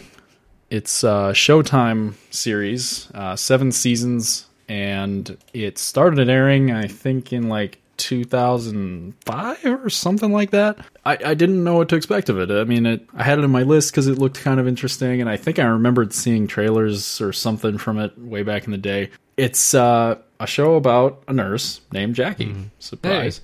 [0.69, 7.79] It's a Showtime series, uh, seven seasons, and it started airing I think in like
[7.99, 10.79] 2005 or something like that.
[11.05, 12.49] I, I didn't know what to expect of it.
[12.49, 15.21] I mean, it, I had it in my list because it looked kind of interesting,
[15.21, 18.77] and I think I remembered seeing trailers or something from it way back in the
[18.77, 19.09] day.
[19.39, 22.55] It's uh, a show about a nurse named Jackie.
[22.79, 23.41] Surprise.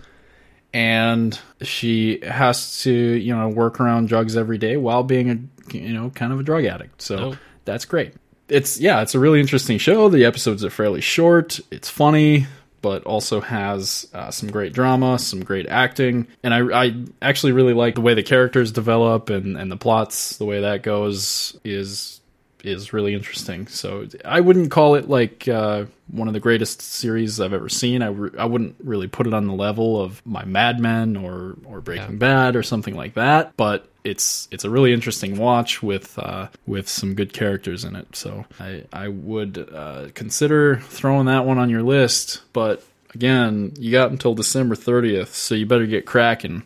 [0.74, 5.94] And she has to, you know, work around drugs every day while being a, you
[5.94, 7.02] know, kind of a drug addict.
[7.02, 7.38] So Oh.
[7.64, 8.14] that's great.
[8.50, 10.10] It's yeah, it's a really interesting show.
[10.10, 11.60] The episodes are fairly short.
[11.72, 12.46] It's funny,
[12.82, 17.74] but also has uh, some great drama, some great acting, and I, I actually really
[17.74, 20.38] like the way the characters develop and and the plots.
[20.38, 22.22] The way that goes is
[22.66, 23.68] is really interesting.
[23.68, 28.02] So I wouldn't call it like uh, one of the greatest series I've ever seen.
[28.02, 31.56] I, re- I wouldn't really put it on the level of my Mad Men or
[31.66, 32.18] or Breaking Yeah.
[32.18, 33.56] Bad or something like that.
[33.58, 38.16] But it's it's a really interesting watch with uh, with some good characters in it.
[38.16, 42.42] So I I would uh, consider throwing that one on your list.
[42.54, 46.64] But again, you got until December thirtieth, so you better get cracking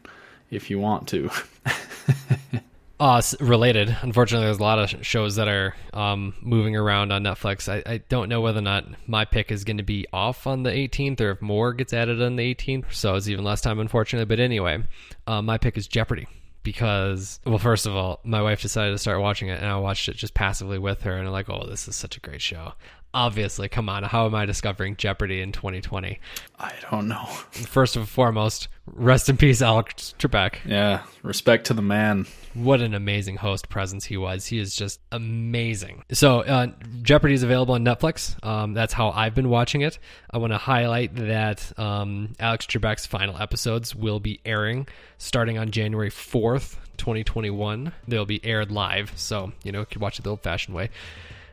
[0.52, 1.30] if you want to.
[3.00, 3.96] Uh, related.
[4.02, 7.70] Unfortunately, there's a lot of shows that are um, moving around on Netflix.
[7.72, 10.64] I, I don't know whether or not my pick is going to be off on
[10.64, 12.92] the 18th or if more gets added on the 18th.
[12.92, 14.26] So it's even less time, unfortunately.
[14.26, 14.84] But anyway,
[15.28, 16.28] uh, my pick is Jeopardy.
[16.62, 20.10] Because, well, first of all, my wife decided to start watching it, and I watched
[20.10, 22.74] it just passively with her, and I'm like, oh, this is such a great show.
[23.12, 26.20] Obviously, come on, how am I discovering Jeopardy in 2020?
[26.60, 27.26] I don't know.
[27.52, 30.56] First and foremost, rest in peace, Alex Trebek.
[30.64, 32.28] Yeah, respect to the man.
[32.54, 34.46] what an amazing host presence he was.
[34.46, 36.04] He is just amazing.
[36.12, 36.68] So, uh,
[37.02, 38.36] Jeopardy is available on Netflix.
[38.46, 39.98] Um, that's how I've been watching it.
[40.32, 44.88] I want to highlight that um, Alex Trebek's final episodes will be airing
[45.18, 47.92] starting on January 4th, 2021.
[48.08, 50.90] They'll be aired live, so, you know, you can watch it the old fashioned way.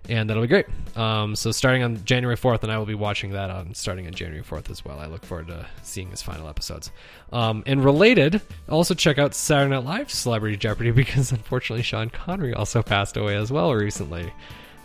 [0.09, 0.67] And that'll be great.
[0.97, 4.13] Um, so starting on January 4th, and I will be watching that on starting on
[4.15, 4.99] January 4th as well.
[4.99, 6.91] I look forward to seeing his final episodes.
[7.33, 12.55] Um, and related, also check out Saturday Night Live Celebrity Jeopardy because unfortunately Sean Connery
[12.55, 14.33] also passed away as well recently.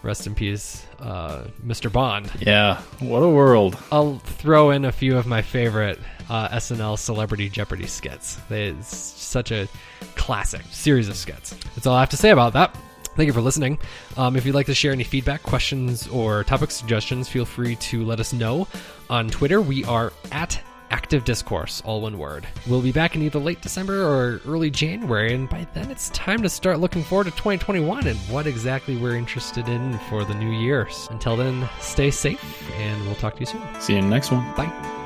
[0.04, 1.92] Rest in peace, uh, Mr.
[1.92, 2.32] Bond.
[2.40, 3.78] Yeah, what a world.
[3.92, 8.40] I'll throw in a few of my favorite uh, SNL Celebrity Jeopardy skits.
[8.50, 9.68] It's such a
[10.16, 11.54] classic series of skits.
[11.76, 12.76] That's all I have to say about that.
[13.16, 13.80] Thank you for listening.
[14.18, 18.06] Um, if you'd like to share any feedback, questions, or topic suggestions, feel free to
[18.06, 18.68] let us know
[19.10, 19.62] on Twitter.
[19.62, 22.46] We are at Active Discourse, all one word.
[22.68, 26.42] We'll be back in either late December or early January, and by then it's time
[26.44, 30.52] to start looking forward to 2021 and what exactly we're interested in for the new
[30.52, 30.88] year.
[31.10, 33.62] Until then, stay safe, and we'll talk to you soon.
[33.80, 34.44] See you in the next one.
[34.56, 35.01] Bye.